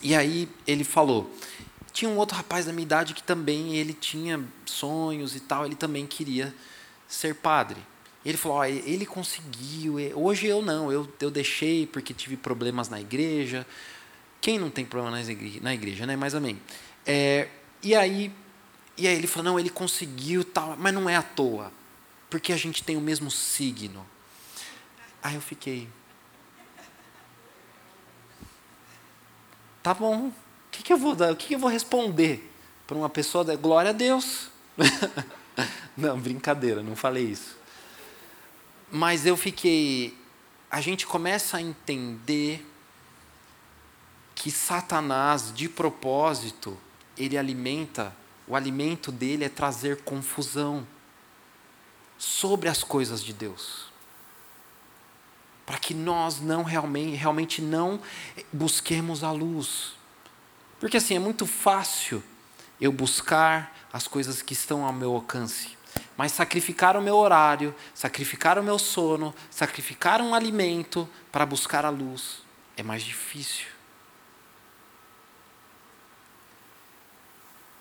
E 0.01 0.15
aí 0.15 0.49
ele 0.67 0.83
falou: 0.83 1.31
tinha 1.97 2.11
um 2.11 2.17
outro 2.17 2.37
rapaz 2.37 2.67
da 2.67 2.71
minha 2.71 2.83
idade 2.83 3.15
que 3.15 3.23
também 3.23 3.75
ele 3.75 3.91
tinha 3.91 4.39
sonhos 4.67 5.35
e 5.35 5.39
tal, 5.39 5.65
ele 5.65 5.73
também 5.73 6.05
queria 6.05 6.53
ser 7.07 7.33
padre. 7.33 7.81
Ele 8.23 8.37
falou: 8.37 8.59
oh, 8.59 8.63
ele 8.63 9.03
conseguiu, 9.03 9.95
hoje 10.13 10.45
eu 10.45 10.61
não, 10.61 10.91
eu, 10.91 11.11
eu 11.19 11.31
deixei 11.31 11.87
porque 11.87 12.13
tive 12.13 12.37
problemas 12.37 12.87
na 12.87 13.01
igreja. 13.01 13.65
Quem 14.39 14.59
não 14.59 14.69
tem 14.69 14.85
problema 14.85 15.17
na 15.59 15.73
igreja, 15.73 16.05
né? 16.05 16.15
Mas 16.15 16.35
amém. 16.35 16.61
É, 17.03 17.47
e 17.81 17.95
aí, 17.95 18.31
e 18.95 19.07
aí 19.07 19.15
ele 19.15 19.25
falou: 19.25 19.53
não, 19.53 19.59
ele 19.59 19.71
conseguiu, 19.71 20.43
tal, 20.43 20.77
mas 20.77 20.93
não 20.93 21.09
é 21.09 21.15
à 21.15 21.23
toa, 21.23 21.73
porque 22.29 22.53
a 22.53 22.57
gente 22.57 22.83
tem 22.83 22.95
o 22.95 23.01
mesmo 23.01 23.31
signo. 23.31 24.05
Aí 25.23 25.33
eu 25.33 25.41
fiquei. 25.41 25.89
Tá 29.81 29.95
bom. 29.95 30.31
Que, 30.77 30.83
que 30.83 30.93
eu 30.93 30.97
vou? 30.97 31.13
O 31.13 31.35
que, 31.35 31.47
que 31.47 31.55
eu 31.55 31.59
vou 31.59 31.69
responder 31.69 32.51
para 32.85 32.95
uma 32.95 33.09
pessoa 33.09 33.43
da 33.43 33.55
glória 33.55 33.89
a 33.89 33.93
Deus? 33.93 34.49
não, 35.97 36.19
brincadeira, 36.19 36.83
não 36.83 36.95
falei 36.95 37.25
isso. 37.25 37.57
Mas 38.91 39.25
eu 39.25 39.35
fiquei. 39.35 40.15
A 40.69 40.79
gente 40.79 41.07
começa 41.07 41.57
a 41.57 41.61
entender 41.61 42.63
que 44.35 44.51
Satanás, 44.51 45.51
de 45.51 45.67
propósito, 45.67 46.77
ele 47.17 47.37
alimenta, 47.37 48.15
o 48.47 48.55
alimento 48.55 49.11
dele 49.11 49.45
é 49.45 49.49
trazer 49.49 50.03
confusão 50.03 50.85
sobre 52.19 52.69
as 52.69 52.83
coisas 52.83 53.23
de 53.23 53.33
Deus. 53.33 53.87
Para 55.65 55.79
que 55.79 55.95
nós 55.95 56.39
não 56.39 56.63
realmente, 56.63 57.15
realmente 57.15 57.61
não 57.63 57.99
busquemos 58.53 59.23
a 59.23 59.31
luz. 59.31 59.96
Porque 60.79 60.97
assim, 60.97 61.15
é 61.15 61.19
muito 61.19 61.45
fácil 61.45 62.23
eu 62.79 62.91
buscar 62.91 63.75
as 63.91 64.07
coisas 64.07 64.41
que 64.41 64.53
estão 64.53 64.85
ao 64.85 64.93
meu 64.93 65.13
alcance. 65.13 65.77
Mas 66.15 66.31
sacrificar 66.31 66.95
o 66.95 67.01
meu 67.01 67.15
horário, 67.15 67.73
sacrificar 67.93 68.59
o 68.59 68.63
meu 68.63 68.77
sono, 68.77 69.33
sacrificar 69.49 70.21
um 70.21 70.35
alimento 70.35 71.07
para 71.31 71.45
buscar 71.45 71.85
a 71.85 71.89
luz 71.89 72.45
é 72.77 72.83
mais 72.83 73.03
difícil. 73.03 73.65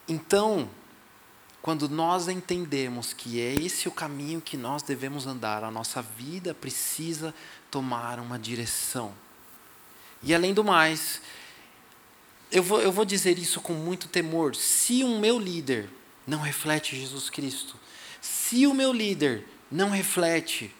Então, 0.08 0.70
quando 1.60 1.88
nós 1.88 2.28
entendemos 2.28 3.12
que 3.12 3.40
é 3.40 3.54
esse 3.54 3.88
o 3.88 3.92
caminho 3.92 4.40
que 4.40 4.56
nós 4.56 4.82
devemos 4.82 5.26
andar, 5.26 5.62
a 5.62 5.70
nossa 5.70 6.00
vida 6.00 6.54
precisa 6.54 7.34
tomar 7.70 8.18
uma 8.18 8.38
direção. 8.38 9.12
E 10.22 10.34
além 10.34 10.54
do 10.54 10.64
mais, 10.64 11.20
eu 12.50 12.62
vou, 12.62 12.80
eu 12.80 12.92
vou 12.92 13.04
dizer 13.04 13.38
isso 13.38 13.60
com 13.60 13.72
muito 13.72 14.08
temor: 14.08 14.54
se 14.54 15.02
o 15.02 15.18
meu 15.18 15.38
líder 15.38 15.88
não 16.26 16.40
reflete 16.40 16.96
Jesus 16.96 17.28
Cristo, 17.30 17.78
se 18.20 18.66
o 18.66 18.74
meu 18.74 18.92
líder 18.92 19.46
não 19.70 19.90
reflete 19.90 20.74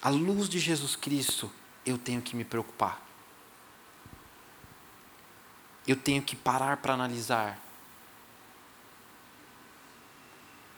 a 0.00 0.08
luz 0.08 0.48
de 0.48 0.58
Jesus 0.58 0.96
Cristo, 0.96 1.50
eu 1.84 1.98
tenho 1.98 2.22
que 2.22 2.36
me 2.36 2.44
preocupar. 2.44 3.04
Eu 5.86 5.96
tenho 5.96 6.22
que 6.22 6.36
parar 6.36 6.76
para 6.76 6.94
analisar. 6.94 7.58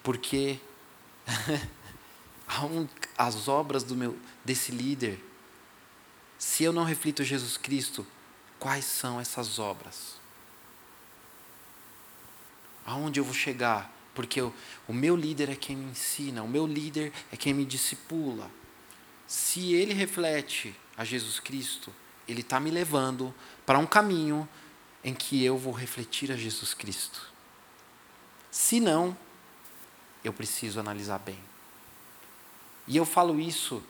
Porque 0.03 0.59
as 3.17 3.49
obras 3.49 3.85
do 3.85 3.95
meu 3.95 4.19
desse 4.45 4.73
líder, 4.73 5.23
se 6.39 6.65
eu 6.65 6.73
não 6.73 6.85
reflito 6.85 7.23
Jesus 7.23 7.57
Cristo, 7.57 8.07
quais 8.59 8.85
são 8.85 9.21
essas 9.21 9.59
obras? 9.59 10.22
Aonde 12.85 13.21
eu 13.21 13.25
vou 13.25 13.35
chegar? 13.35 13.91
Porque 14.15 14.41
o, 14.41 14.53
o 14.87 14.93
meu 14.93 15.17
líder 15.17 15.51
é 15.51 15.57
quem 15.57 15.77
me 15.77 15.91
ensina, 15.91 16.43
o 16.43 16.49
meu 16.49 16.67
líder 16.67 17.13
é 17.31 17.37
quem 17.37 17.55
me 17.55 17.65
discipula. 17.65 18.51
Se 19.27 19.73
ele 19.73 19.95
reflete 19.95 20.75
a 20.97 21.05
Jesus 21.05 21.41
Cristo, 21.41 21.93
ele 22.29 22.41
está 22.41 22.61
me 22.61 22.71
levando 22.71 23.35
para 23.65 23.79
um 23.79 23.87
caminho 23.87 24.49
em 25.03 25.15
que 25.15 25.43
eu 25.45 25.57
vou 25.57 25.73
refletir 25.73 26.31
a 26.31 26.37
Jesus 26.37 26.75
Cristo. 26.75 27.33
Se 28.51 28.79
não, 28.79 29.17
eu 30.23 30.33
preciso 30.33 30.79
analisar 30.79 31.19
bem. 31.19 31.39
E 32.87 32.97
eu 32.97 33.05
falo 33.05 33.41
isso 33.41 33.83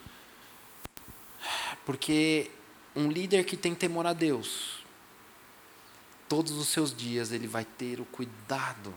porque 1.85 2.51
um 2.95 3.09
líder 3.09 3.45
que 3.45 3.57
tem 3.57 3.75
temor 3.75 4.07
a 4.07 4.13
Deus, 4.13 4.82
todos 6.33 6.53
os 6.53 6.69
seus 6.69 6.97
dias 6.97 7.31
ele 7.31 7.47
vai 7.47 7.65
ter 7.65 8.01
o 8.01 8.05
cuidado 8.07 8.95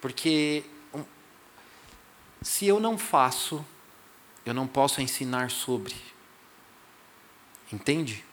porque 0.00 0.64
se 2.42 2.66
eu 2.66 2.80
não 2.80 2.96
faço, 2.96 3.64
eu 4.46 4.54
não 4.54 4.66
posso 4.66 5.00
ensinar 5.02 5.50
sobre. 5.50 5.94
Entende? 7.72 8.24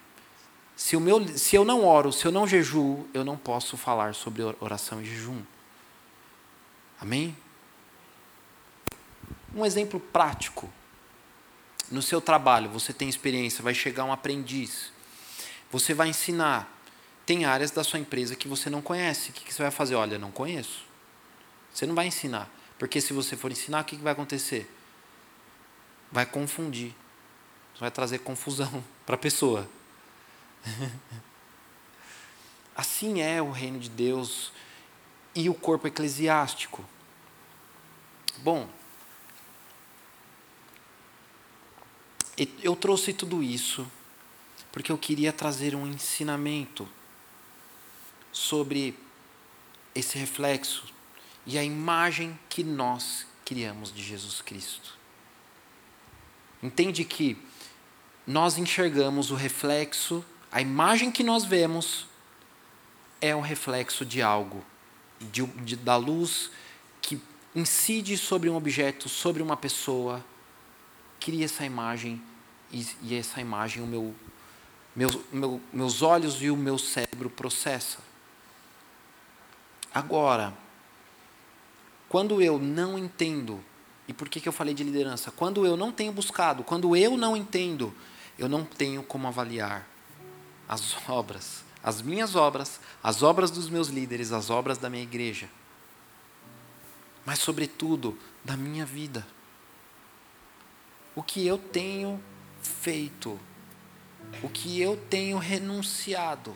Se, 0.75 0.95
o 0.95 0.99
meu, 0.99 1.27
se 1.37 1.55
eu 1.55 1.65
não 1.65 1.85
oro, 1.85 2.13
se 2.13 2.25
eu 2.25 2.31
não 2.31 2.47
jejuo, 2.47 3.07
eu 3.13 3.23
não 3.23 3.35
posso 3.35 3.75
falar 3.75 4.15
sobre 4.15 4.43
oração 4.59 5.01
e 5.01 5.05
jejum. 5.05 5.43
Amém? 7.01 7.35
Um 9.53 9.65
exemplo 9.65 9.99
prático. 9.99 10.71
No 11.91 12.01
seu 12.01 12.21
trabalho, 12.21 12.69
você 12.69 12.93
tem 12.93 13.09
experiência, 13.09 13.63
vai 13.63 13.73
chegar 13.73 14.05
um 14.05 14.11
aprendiz. 14.11 14.91
Você 15.71 15.93
vai 15.93 16.09
ensinar. 16.09 16.76
Tem 17.27 17.43
áreas 17.43 17.71
da 17.71 17.83
sua 17.83 17.99
empresa 17.99 18.37
que 18.37 18.47
você 18.47 18.69
não 18.69 18.81
conhece. 18.81 19.31
O 19.31 19.33
que 19.33 19.53
você 19.53 19.61
vai 19.61 19.69
fazer? 19.69 19.95
Olha, 19.95 20.17
não 20.17 20.31
conheço. 20.31 20.85
Você 21.73 21.85
não 21.85 21.93
vai 21.93 22.07
ensinar. 22.07 22.49
Porque 22.79 23.01
se 23.01 23.11
você 23.11 23.35
for 23.35 23.51
ensinar, 23.51 23.81
o 23.81 23.83
que 23.83 23.97
vai 23.97 24.13
acontecer? 24.13 24.73
Vai 26.09 26.25
confundir. 26.25 26.95
Vai 27.81 27.91
trazer 27.91 28.19
confusão 28.19 28.81
para 29.05 29.15
a 29.15 29.17
pessoa. 29.17 29.69
assim 32.73 33.19
é 33.19 33.41
o 33.41 33.51
reino 33.51 33.77
de 33.77 33.89
Deus 33.89 34.53
e 35.35 35.49
o 35.49 35.53
corpo 35.53 35.85
eclesiástico. 35.85 36.85
Bom, 38.37 38.69
eu 42.63 42.73
trouxe 42.73 43.11
tudo 43.11 43.43
isso 43.43 43.85
porque 44.71 44.93
eu 44.93 44.97
queria 44.97 45.33
trazer 45.33 45.75
um 45.75 45.85
ensinamento 45.85 46.87
sobre 48.37 48.95
esse 49.95 50.17
reflexo 50.17 50.85
e 51.45 51.57
a 51.57 51.63
imagem 51.63 52.37
que 52.47 52.63
nós 52.63 53.25
criamos 53.43 53.91
de 53.91 54.03
Jesus 54.03 54.41
Cristo. 54.41 54.95
Entende 56.61 57.03
que 57.03 57.37
nós 58.25 58.57
enxergamos 58.57 59.31
o 59.31 59.35
reflexo, 59.35 60.23
a 60.51 60.61
imagem 60.61 61.11
que 61.11 61.23
nós 61.23 61.45
vemos 61.45 62.05
é 63.19 63.35
o 63.35 63.41
reflexo 63.41 64.05
de 64.05 64.21
algo, 64.21 64.63
de, 65.19 65.45
de, 65.45 65.75
da 65.75 65.95
luz 65.95 66.51
que 67.01 67.19
incide 67.55 68.17
sobre 68.17 68.49
um 68.49 68.55
objeto, 68.55 69.09
sobre 69.09 69.41
uma 69.41 69.57
pessoa, 69.57 70.23
cria 71.19 71.45
essa 71.45 71.65
imagem 71.65 72.21
e, 72.71 72.85
e 73.01 73.15
essa 73.15 73.41
imagem 73.41 73.81
o 73.81 73.87
meu, 73.87 74.13
meu, 74.95 75.23
meu, 75.31 75.61
meus 75.73 76.01
olhos 76.01 76.41
e 76.41 76.51
o 76.51 76.57
meu 76.57 76.77
cérebro 76.77 77.29
processa. 77.29 78.06
Agora, 79.97 80.53
quando 82.07 82.39
eu 82.39 82.59
não 82.59 82.99
entendo, 82.99 83.65
e 84.07 84.13
por 84.13 84.29
que, 84.29 84.39
que 84.39 84.47
eu 84.47 84.53
falei 84.53 84.75
de 84.75 84.83
liderança? 84.83 85.31
Quando 85.31 85.65
eu 85.65 85.75
não 85.75 85.91
tenho 85.91 86.11
buscado, 86.11 86.63
quando 86.63 86.95
eu 86.95 87.17
não 87.17 87.35
entendo, 87.35 87.91
eu 88.37 88.47
não 88.47 88.63
tenho 88.63 89.01
como 89.01 89.27
avaliar 89.27 89.87
as 90.69 90.95
obras, 91.09 91.63
as 91.81 91.99
minhas 91.99 92.35
obras, 92.35 92.79
as 93.01 93.23
obras 93.23 93.49
dos 93.49 93.71
meus 93.71 93.87
líderes, 93.87 94.31
as 94.31 94.51
obras 94.51 94.77
da 94.77 94.87
minha 94.87 95.01
igreja, 95.01 95.49
mas, 97.25 97.39
sobretudo, 97.39 98.15
da 98.45 98.55
minha 98.55 98.85
vida. 98.85 99.25
O 101.15 101.23
que 101.23 101.43
eu 101.47 101.57
tenho 101.57 102.23
feito, 102.61 103.39
o 104.43 104.47
que 104.47 104.79
eu 104.79 104.95
tenho 105.09 105.39
renunciado 105.39 106.55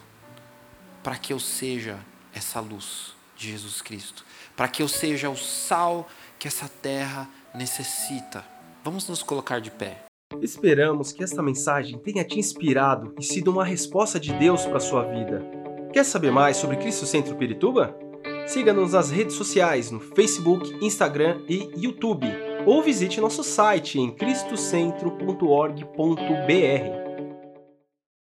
para 1.02 1.18
que 1.18 1.34
eu 1.34 1.40
seja 1.40 2.00
essa 2.36 2.60
luz 2.60 3.20
de 3.42 3.50
Jesus 3.50 3.82
Cristo, 3.82 4.24
para 4.56 4.68
que 4.68 4.84
eu 4.84 4.88
seja 4.88 5.28
o 5.30 5.36
sal 5.36 6.08
que 6.38 6.48
essa 6.48 6.70
terra 6.82 7.28
necessita. 7.56 8.46
Vamos 8.84 9.10
nos 9.10 9.24
colocar 9.24 9.60
de 9.60 9.72
pé. 9.72 10.04
Esperamos 10.42 11.12
que 11.12 11.24
esta 11.24 11.42
mensagem 11.42 11.98
tenha 11.98 12.24
te 12.24 12.38
inspirado 12.40 13.16
e 13.20 13.24
sido 13.24 13.52
uma 13.52 13.66
resposta 13.66 14.20
de 14.20 14.32
Deus 14.34 14.66
para 14.66 14.78
a 14.78 14.80
sua 14.80 15.04
vida. 15.04 15.44
Quer 15.92 16.06
saber 16.06 16.32
mais 16.32 16.58
sobre 16.58 16.78
Cristo 16.78 17.06
Centro 17.06 17.36
Pirituba? 17.36 17.96
Siga-nos 18.48 18.94
nas 18.94 19.12
redes 19.12 19.36
sociais 19.36 19.92
no 19.92 20.00
Facebook, 20.00 20.74
Instagram 20.82 21.42
e 21.50 21.70
YouTube, 21.76 22.28
ou 22.66 22.82
visite 22.82 23.20
nosso 23.20 23.44
site 23.44 24.00
em 24.00 24.10
cristocentro.org.br. 24.12 27.01